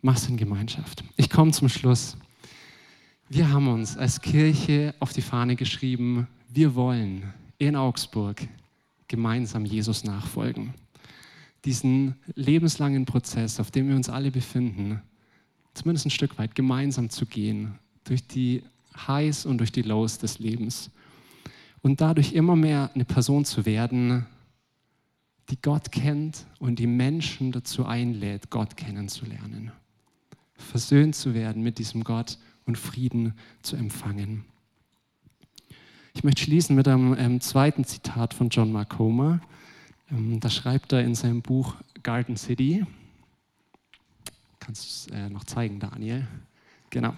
Massengemeinschaft. 0.02 1.04
Ich 1.16 1.30
komme 1.30 1.52
zum 1.52 1.70
Schluss. 1.70 2.18
Wir 3.30 3.50
haben 3.52 3.68
uns 3.68 3.96
als 3.98 4.20
Kirche 4.20 4.96
auf 5.00 5.14
die 5.14 5.22
Fahne 5.22 5.56
geschrieben, 5.56 6.28
wir 6.50 6.76
wollen 6.76 7.34
in 7.58 7.76
Augsburg 7.76 8.42
gemeinsam 9.08 9.66
Jesus 9.66 10.04
nachfolgen. 10.04 10.74
Diesen 11.66 12.16
lebenslangen 12.36 13.06
Prozess, 13.06 13.60
auf 13.60 13.72
dem 13.72 13.90
wir 13.90 13.96
uns 13.96 14.10
alle 14.10 14.32
befinden, 14.32 15.02
zumindest 15.74 16.08
ein 16.08 16.12
Stück 16.12 16.38
weit 16.38 16.56
gemeinsam 16.56 17.10
zu 17.10 17.26
gehen, 17.26 17.80
durch 18.04 18.28
die 18.28 18.64
Highs 19.08 19.46
und 19.46 19.60
durch 19.60 19.72
die 19.72 19.84
Lows 19.84 20.18
des 20.18 20.40
Lebens. 20.40 20.92
Und 21.82 22.02
dadurch 22.02 22.34
immer 22.34 22.56
mehr 22.56 22.92
eine 22.94 23.06
Person 23.06 23.46
zu 23.46 23.66
werden, 23.66 24.26
die 25.50 25.62
Gott 25.62 25.92
kennt 25.92 26.46
und 26.60 26.80
die 26.80 26.88
Menschen 26.88 27.52
dazu 27.52 27.86
einlädt, 27.86 28.50
Gott 28.50 28.78
kennenzulernen. 28.78 29.72
Versöhnt 30.56 31.16
zu 31.16 31.34
werden 31.34 31.64
mit 31.64 31.80
diesem 31.80 32.04
Gott 32.04 32.38
und 32.66 32.78
Frieden 32.78 33.34
zu 33.62 33.76
empfangen. 33.76 34.46
Ich 36.14 36.24
möchte 36.24 36.44
schließen 36.44 36.76
mit 36.76 36.88
einem 36.88 37.16
ähm, 37.18 37.42
zweiten 37.42 37.84
Zitat 37.84 38.34
von 38.34 38.50
John 38.50 38.72
Marcoma. 38.72 39.42
Ähm, 40.12 40.40
da 40.40 40.50
schreibt 40.50 40.94
er 40.94 41.04
in 41.04 41.16
seinem 41.16 41.42
Buch 41.42 41.76
Garden 42.04 42.38
City. 42.38 42.86
Kannst 44.60 44.84
du 44.84 45.14
es 45.14 45.20
äh, 45.20 45.30
noch 45.30 45.44
zeigen, 45.44 45.80
Daniel? 45.80 46.28
Genau. 46.90 47.16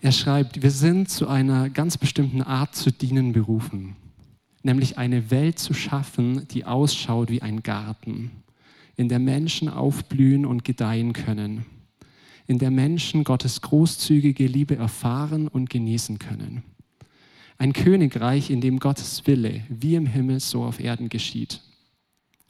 Er 0.00 0.12
schreibt, 0.12 0.62
wir 0.62 0.70
sind 0.70 1.08
zu 1.08 1.26
einer 1.26 1.70
ganz 1.70 1.96
bestimmten 1.96 2.42
Art 2.42 2.76
zu 2.76 2.92
dienen 2.92 3.32
berufen 3.32 3.96
nämlich 4.62 4.98
eine 4.98 5.30
Welt 5.30 5.58
zu 5.58 5.74
schaffen, 5.74 6.46
die 6.48 6.64
ausschaut 6.64 7.30
wie 7.30 7.42
ein 7.42 7.62
Garten, 7.62 8.30
in 8.96 9.08
der 9.08 9.18
Menschen 9.18 9.68
aufblühen 9.68 10.44
und 10.44 10.64
gedeihen 10.64 11.12
können, 11.12 11.66
in 12.46 12.58
der 12.58 12.70
Menschen 12.70 13.24
Gottes 13.24 13.60
großzügige 13.60 14.46
Liebe 14.46 14.76
erfahren 14.76 15.48
und 15.48 15.70
genießen 15.70 16.18
können. 16.18 16.62
Ein 17.58 17.72
Königreich, 17.72 18.50
in 18.50 18.60
dem 18.60 18.78
Gottes 18.78 19.26
Wille 19.26 19.62
wie 19.68 19.96
im 19.96 20.06
Himmel 20.06 20.40
so 20.40 20.64
auf 20.64 20.80
Erden 20.80 21.08
geschieht, 21.08 21.60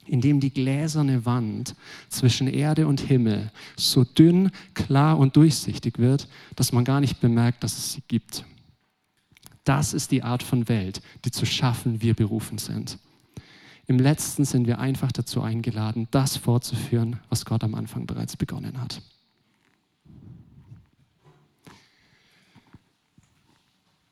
in 0.06 0.20
dem 0.20 0.40
die 0.40 0.52
gläserne 0.52 1.24
Wand 1.26 1.74
zwischen 2.08 2.46
Erde 2.46 2.86
und 2.86 3.00
Himmel 3.00 3.50
so 3.76 4.04
dünn, 4.04 4.50
klar 4.74 5.18
und 5.18 5.36
durchsichtig 5.36 5.98
wird, 5.98 6.28
dass 6.56 6.72
man 6.72 6.84
gar 6.84 7.00
nicht 7.00 7.20
bemerkt, 7.20 7.62
dass 7.64 7.76
es 7.76 7.92
sie 7.92 8.02
gibt. 8.08 8.44
Das 9.68 9.92
ist 9.92 10.12
die 10.12 10.22
Art 10.22 10.42
von 10.42 10.66
Welt, 10.70 11.02
die 11.26 11.30
zu 11.30 11.44
schaffen 11.44 12.00
wir 12.00 12.14
berufen 12.14 12.56
sind. 12.56 12.98
Im 13.86 13.98
letzten 13.98 14.46
sind 14.46 14.66
wir 14.66 14.78
einfach 14.78 15.12
dazu 15.12 15.42
eingeladen, 15.42 16.08
das 16.10 16.38
fortzuführen, 16.38 17.20
was 17.28 17.44
Gott 17.44 17.62
am 17.62 17.74
Anfang 17.74 18.06
bereits 18.06 18.34
begonnen 18.34 18.80
hat. 18.80 19.02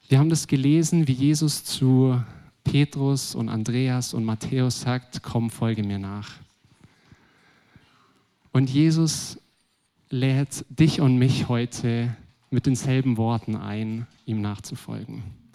Wir 0.08 0.18
haben 0.18 0.28
das 0.28 0.46
gelesen, 0.46 1.08
wie 1.08 1.12
Jesus 1.12 1.64
zu 1.64 2.22
Petrus 2.62 3.34
und 3.34 3.48
Andreas 3.48 4.12
und 4.12 4.26
Matthäus 4.26 4.82
sagt, 4.82 5.22
komm, 5.22 5.48
folge 5.48 5.82
mir 5.82 5.98
nach. 5.98 6.32
Und 8.52 8.68
Jesus 8.68 9.40
lädt 10.10 10.66
dich 10.68 11.00
und 11.00 11.16
mich 11.16 11.48
heute 11.48 12.14
mit 12.50 12.66
denselben 12.66 13.16
Worten 13.16 13.56
ein, 13.56 14.06
ihm 14.26 14.42
nachzufolgen. 14.42 15.45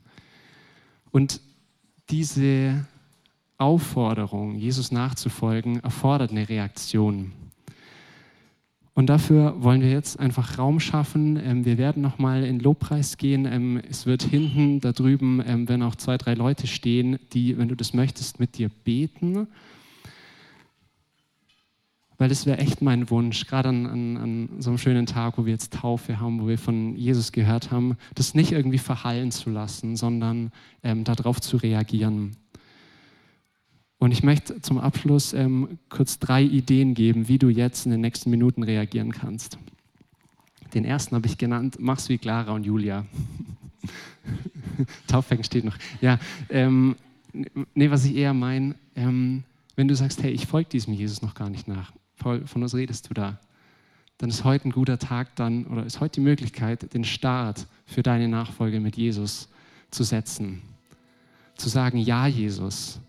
Und 1.11 1.41
diese 2.09 2.85
Aufforderung, 3.57 4.55
Jesus 4.55 4.91
nachzufolgen, 4.91 5.81
erfordert 5.81 6.31
eine 6.31 6.49
Reaktion. 6.49 7.31
Und 8.93 9.07
dafür 9.07 9.55
wollen 9.63 9.81
wir 9.81 9.89
jetzt 9.89 10.19
einfach 10.19 10.57
Raum 10.57 10.79
schaffen. 10.79 11.37
Ähm, 11.37 11.63
wir 11.63 11.77
werden 11.77 12.01
nochmal 12.01 12.43
in 12.43 12.59
Lobpreis 12.59 13.17
gehen. 13.17 13.45
Ähm, 13.45 13.81
es 13.89 14.05
wird 14.05 14.23
hinten 14.23 14.81
da 14.81 14.91
drüben, 14.91 15.41
ähm, 15.45 15.69
wenn 15.69 15.81
auch 15.81 15.95
zwei, 15.95 16.17
drei 16.17 16.33
Leute 16.33 16.67
stehen, 16.67 17.17
die, 17.31 17.57
wenn 17.57 17.69
du 17.69 17.75
das 17.75 17.93
möchtest, 17.93 18.39
mit 18.39 18.57
dir 18.57 18.69
beten. 18.69 19.47
Weil 22.21 22.29
es 22.29 22.45
wäre 22.45 22.59
echt 22.59 22.83
mein 22.83 23.09
Wunsch, 23.09 23.47
gerade 23.47 23.69
an, 23.69 23.87
an, 23.87 24.17
an, 24.17 24.49
so 24.59 24.69
einem 24.69 24.77
schönen 24.77 25.07
Tag, 25.07 25.39
wo 25.39 25.45
wir 25.45 25.53
jetzt 25.53 25.73
Taufe 25.73 26.19
haben, 26.19 26.39
wo 26.39 26.47
wir 26.47 26.59
von 26.59 26.95
Jesus 26.95 27.31
gehört 27.31 27.71
haben, 27.71 27.97
das 28.13 28.35
nicht 28.35 28.51
irgendwie 28.51 28.77
verhallen 28.77 29.31
zu 29.31 29.49
lassen, 29.49 29.95
sondern 29.95 30.51
ähm, 30.83 31.03
darauf 31.03 31.41
zu 31.41 31.57
reagieren. 31.57 32.35
Und 33.97 34.11
ich 34.11 34.21
möchte 34.21 34.61
zum 34.61 34.77
Abschluss 34.77 35.33
ähm, 35.33 35.79
kurz 35.89 36.19
drei 36.19 36.43
Ideen 36.43 36.93
geben, 36.93 37.27
wie 37.27 37.39
du 37.39 37.49
jetzt 37.49 37.87
in 37.87 37.91
den 37.91 38.01
nächsten 38.01 38.29
Minuten 38.29 38.61
reagieren 38.61 39.11
kannst. 39.13 39.57
Den 40.75 40.85
ersten 40.85 41.15
habe 41.15 41.25
ich 41.25 41.39
genannt, 41.39 41.77
mach's 41.79 42.07
wie 42.07 42.19
Clara 42.19 42.51
und 42.51 42.67
Julia. 42.67 43.03
Taufbecken 45.07 45.43
steht 45.43 45.65
noch. 45.65 45.77
Ja, 46.01 46.19
ähm, 46.49 46.97
nee, 47.73 47.89
was 47.89 48.05
ich 48.05 48.15
eher 48.15 48.35
meine, 48.35 48.75
ähm, 48.95 49.43
wenn 49.75 49.87
du 49.87 49.95
sagst, 49.95 50.21
hey, 50.21 50.29
ich 50.29 50.45
folge 50.45 50.69
diesem 50.69 50.93
Jesus 50.93 51.23
noch 51.23 51.33
gar 51.33 51.49
nicht 51.49 51.67
nach, 51.67 51.91
Paul, 52.21 52.45
von 52.45 52.61
was 52.61 52.75
redest 52.75 53.09
du 53.09 53.15
da? 53.15 53.39
Dann 54.19 54.29
ist 54.29 54.43
heute 54.43 54.69
ein 54.69 54.71
guter 54.71 54.99
Tag 54.99 55.35
dann, 55.35 55.65
oder 55.65 55.83
ist 55.83 55.99
heute 55.99 56.19
die 56.19 56.25
Möglichkeit, 56.25 56.93
den 56.93 57.03
Start 57.03 57.65
für 57.87 58.03
deine 58.03 58.27
Nachfolge 58.27 58.79
mit 58.79 58.95
Jesus 58.95 59.49
zu 59.89 60.03
setzen. 60.03 60.61
Zu 61.55 61.67
sagen, 61.69 61.97
ja, 61.97 62.27
Jesus, 62.27 62.99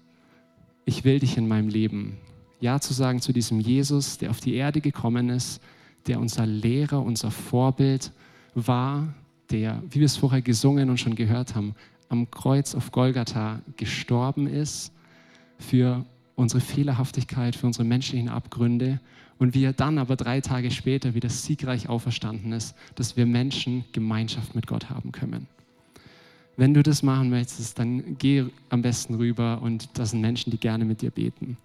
ich 0.87 1.05
will 1.05 1.19
dich 1.19 1.37
in 1.37 1.47
meinem 1.47 1.69
Leben. 1.69 2.17
Ja 2.61 2.81
zu 2.81 2.95
sagen 2.95 3.21
zu 3.21 3.35
diesem 3.35 3.61
Jesus, 3.61 4.17
der 4.17 4.31
auf 4.31 4.41
die 4.41 4.55
Erde 4.55 4.81
gekommen 4.81 5.29
ist, 5.29 5.61
der 6.07 6.19
unser 6.19 6.47
Lehrer, 6.47 7.03
unser 7.03 7.31
Vorbild 7.31 8.13
war, 8.55 9.13
der, 9.51 9.83
wie 9.91 10.01
wir 10.01 10.07
es 10.07 10.17
vorher 10.17 10.41
gesungen 10.41 10.89
und 10.89 10.99
schon 10.99 11.17
gehört 11.17 11.55
haben, 11.55 11.75
am 12.09 12.31
Kreuz 12.31 12.75
auf 12.75 12.91
Golgatha 12.91 13.61
gestorben 13.77 14.47
ist 14.47 14.91
für 15.59 16.07
unsere 16.35 16.61
Fehlerhaftigkeit, 16.61 17.57
für 17.57 17.67
unsere 17.67 17.85
menschlichen 17.85 18.29
Abgründe 18.29 19.01
und 19.39 19.55
wie 19.55 19.65
er 19.65 19.73
dann 19.73 19.99
aber 19.99 20.17
drei 20.17 20.41
Tage 20.41 20.71
später 20.71 21.15
wieder 21.15 21.29
siegreich 21.29 21.89
auferstanden 21.89 22.53
ist, 22.53 22.75
dass 22.95 23.17
wir 23.17 23.27
Menschen 23.27 23.85
Gemeinschaft 23.93 24.55
mit 24.55 24.67
Gott 24.67 24.91
haben 24.91 25.13
können. 25.13 25.47
Wenn 26.57 26.75
du 26.75 26.83
das 26.83 27.03
machen 27.03 27.31
möchtest, 27.31 27.79
dann 27.79 28.19
geh 28.19 28.45
am 28.69 28.83
besten 28.83 29.15
rüber 29.15 29.61
und 29.63 29.89
das 29.99 30.11
sind 30.11 30.21
Menschen, 30.21 30.51
die 30.51 30.59
gerne 30.59 30.85
mit 30.85 31.03
dir 31.03 31.11
beten. 31.11 31.57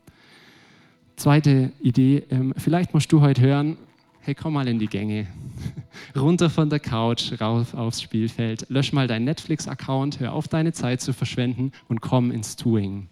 Zweite 1.17 1.71
Idee, 1.81 2.23
ähm, 2.29 2.53
vielleicht 2.57 2.93
musst 2.93 3.11
du 3.11 3.21
heute 3.21 3.41
hören, 3.41 3.77
hey, 4.21 4.35
komm 4.35 4.53
mal 4.53 4.67
in 4.67 4.79
die 4.79 4.87
Gänge. 4.87 5.27
Runter 6.15 6.49
von 6.49 6.69
der 6.69 6.79
Couch, 6.79 7.33
rauf 7.41 7.73
aufs 7.73 8.01
Spielfeld, 8.01 8.65
lösch 8.69 8.93
mal 8.93 9.07
deinen 9.07 9.25
Netflix-Account, 9.25 10.19
hör 10.19 10.33
auf, 10.33 10.47
deine 10.47 10.73
Zeit 10.73 11.01
zu 11.01 11.13
verschwenden 11.13 11.71
und 11.87 12.01
komm 12.01 12.31
ins 12.31 12.55
Doing 12.55 13.07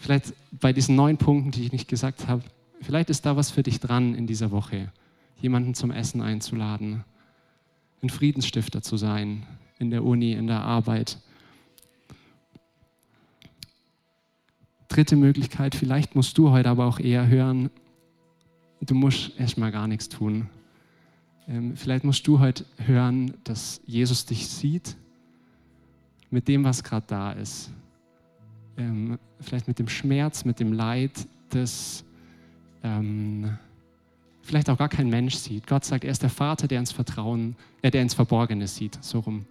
vielleicht 0.00 0.32
bei 0.50 0.72
diesen 0.72 0.96
neun 0.96 1.18
Punkten, 1.18 1.50
die 1.50 1.64
ich 1.64 1.72
nicht 1.72 1.88
gesagt 1.88 2.26
habe, 2.26 2.42
vielleicht 2.80 3.10
ist 3.10 3.26
da 3.26 3.36
was 3.36 3.50
für 3.50 3.62
dich 3.62 3.80
dran 3.80 4.14
in 4.14 4.26
dieser 4.26 4.50
Woche, 4.50 4.90
jemanden 5.40 5.74
zum 5.74 5.90
Essen 5.90 6.22
einzuladen, 6.22 7.04
ein 8.02 8.08
Friedensstifter 8.08 8.82
zu 8.82 8.96
sein, 8.96 9.46
in 9.78 9.90
der 9.90 10.04
Uni, 10.04 10.32
in 10.32 10.46
der 10.46 10.62
Arbeit. 10.62 11.18
Dritte 14.88 15.16
Möglichkeit, 15.16 15.74
vielleicht 15.74 16.16
musst 16.16 16.36
du 16.38 16.50
heute 16.50 16.70
aber 16.70 16.86
auch 16.86 16.98
eher 16.98 17.28
hören, 17.28 17.70
du 18.80 18.94
musst 18.94 19.38
erstmal 19.38 19.70
gar 19.70 19.86
nichts 19.86 20.08
tun. 20.08 20.48
Ähm, 21.46 21.76
vielleicht 21.76 22.04
musst 22.04 22.26
du 22.26 22.40
heute 22.40 22.64
hören, 22.78 23.34
dass 23.44 23.82
Jesus 23.86 24.24
dich 24.24 24.48
sieht 24.48 24.96
mit 26.30 26.48
dem, 26.48 26.64
was 26.64 26.82
gerade 26.82 27.06
da 27.06 27.32
ist 27.32 27.70
ähm, 28.80 29.18
vielleicht 29.40 29.68
mit 29.68 29.78
dem 29.78 29.88
Schmerz, 29.88 30.44
mit 30.44 30.58
dem 30.58 30.72
Leid, 30.72 31.26
das 31.50 32.04
ähm, 32.82 33.58
vielleicht 34.42 34.70
auch 34.70 34.78
gar 34.78 34.88
kein 34.88 35.08
Mensch 35.08 35.34
sieht. 35.34 35.66
Gott 35.66 35.84
sagt, 35.84 36.04
er 36.04 36.10
ist 36.10 36.22
der 36.22 36.30
Vater, 36.30 36.66
der 36.66 36.80
ins 36.80 36.92
Vertrauen, 36.92 37.56
äh, 37.82 37.90
der 37.90 38.02
ins 38.02 38.14
Verborgene 38.14 38.66
sieht, 38.66 39.02
so 39.02 39.20
rum. 39.20 39.44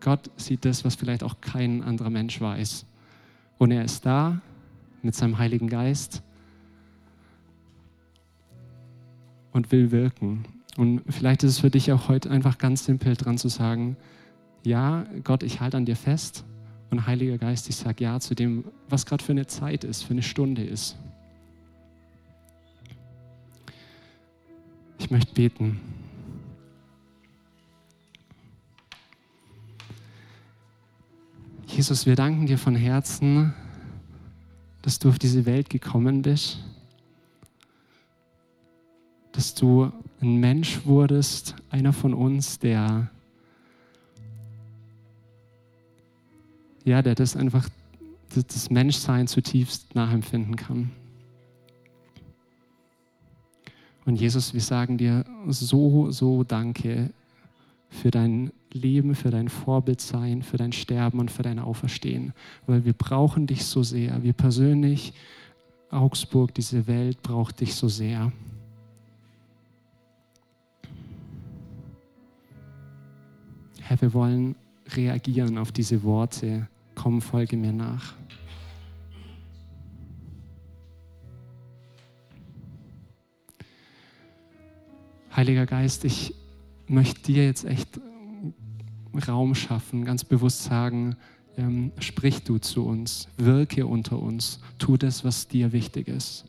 Gott 0.00 0.30
sieht 0.36 0.64
das, 0.64 0.84
was 0.84 0.96
vielleicht 0.96 1.22
auch 1.22 1.40
kein 1.40 1.82
anderer 1.82 2.10
Mensch 2.10 2.40
weiß. 2.40 2.86
Und 3.58 3.70
er 3.70 3.84
ist 3.84 4.04
da 4.06 4.40
mit 5.02 5.14
seinem 5.14 5.38
Heiligen 5.38 5.68
Geist 5.68 6.22
und 9.52 9.72
will 9.72 9.90
wirken. 9.90 10.44
Und 10.76 11.02
vielleicht 11.08 11.42
ist 11.42 11.52
es 11.52 11.58
für 11.60 11.70
dich 11.70 11.90
auch 11.92 12.08
heute 12.08 12.30
einfach 12.30 12.58
ganz 12.58 12.84
simpel 12.84 13.16
dran 13.16 13.38
zu 13.38 13.48
sagen, 13.48 13.96
ja, 14.62 15.04
Gott, 15.24 15.42
ich 15.42 15.60
halte 15.60 15.78
an 15.78 15.86
dir 15.86 15.96
fest 15.96 16.44
und 16.90 17.06
Heiliger 17.06 17.38
Geist, 17.38 17.68
ich 17.68 17.76
sage 17.76 18.04
ja 18.04 18.18
zu 18.18 18.34
dem, 18.34 18.64
was 18.88 19.06
gerade 19.06 19.22
für 19.22 19.32
eine 19.32 19.46
Zeit 19.46 19.84
ist, 19.84 20.02
für 20.02 20.12
eine 20.12 20.22
Stunde 20.22 20.64
ist. 20.64 20.96
Ich 24.98 25.10
möchte 25.10 25.32
beten. 25.32 25.80
Jesus, 31.66 32.04
wir 32.04 32.16
danken 32.16 32.46
dir 32.46 32.58
von 32.58 32.74
Herzen, 32.74 33.54
dass 34.82 34.98
du 34.98 35.08
auf 35.08 35.18
diese 35.18 35.46
Welt 35.46 35.70
gekommen 35.70 36.22
bist, 36.22 36.58
dass 39.32 39.54
du 39.54 39.92
ein 40.20 40.36
Mensch 40.38 40.84
wurdest, 40.84 41.54
einer 41.70 41.92
von 41.92 42.12
uns, 42.12 42.58
der 42.58 43.10
ja, 46.84 47.02
der 47.02 47.14
das 47.14 47.36
einfach, 47.36 47.68
das 48.34 48.70
Menschsein 48.70 49.26
zutiefst 49.26 49.94
nachempfinden 49.94 50.56
kann. 50.56 50.90
Und 54.06 54.16
Jesus, 54.16 54.54
wir 54.54 54.60
sagen 54.60 54.98
dir 54.98 55.24
so, 55.48 56.10
so 56.10 56.42
danke 56.42 57.10
für 57.88 58.10
dein 58.10 58.50
Leben, 58.72 59.14
für 59.14 59.30
dein 59.30 59.48
Vorbildsein, 59.48 60.42
für 60.42 60.56
dein 60.56 60.72
Sterben 60.72 61.18
und 61.18 61.30
für 61.30 61.42
dein 61.42 61.58
Auferstehen. 61.58 62.32
Weil 62.66 62.84
wir 62.84 62.92
brauchen 62.92 63.46
dich 63.46 63.64
so 63.64 63.82
sehr. 63.82 64.22
Wir 64.22 64.32
persönlich, 64.32 65.12
Augsburg, 65.90 66.54
diese 66.54 66.86
Welt 66.86 67.22
braucht 67.22 67.60
dich 67.60 67.74
so 67.74 67.88
sehr. 67.88 68.32
Herr, 73.80 74.00
wir 74.00 74.14
wollen 74.14 74.54
reagieren 74.96 75.58
auf 75.58 75.72
diese 75.72 76.02
Worte. 76.02 76.68
Komm, 76.94 77.20
folge 77.20 77.56
mir 77.56 77.72
nach. 77.72 78.14
Heiliger 85.34 85.66
Geist, 85.66 86.04
ich 86.04 86.34
möchte 86.86 87.32
dir 87.32 87.44
jetzt 87.44 87.64
echt 87.64 88.00
Raum 89.26 89.54
schaffen, 89.54 90.04
ganz 90.04 90.24
bewusst 90.24 90.64
sagen, 90.64 91.16
ähm, 91.56 91.92
sprich 91.98 92.42
du 92.42 92.58
zu 92.58 92.84
uns, 92.84 93.28
wirke 93.36 93.86
unter 93.86 94.18
uns, 94.18 94.60
tu 94.78 94.96
das, 94.96 95.24
was 95.24 95.48
dir 95.48 95.72
wichtig 95.72 96.08
ist. 96.08 96.44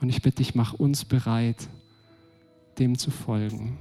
Und 0.00 0.08
ich 0.08 0.22
bitte 0.22 0.36
dich, 0.36 0.54
mach 0.54 0.74
uns 0.74 1.04
bereit, 1.04 1.68
dem 2.78 2.98
zu 2.98 3.10
folgen. 3.10 3.76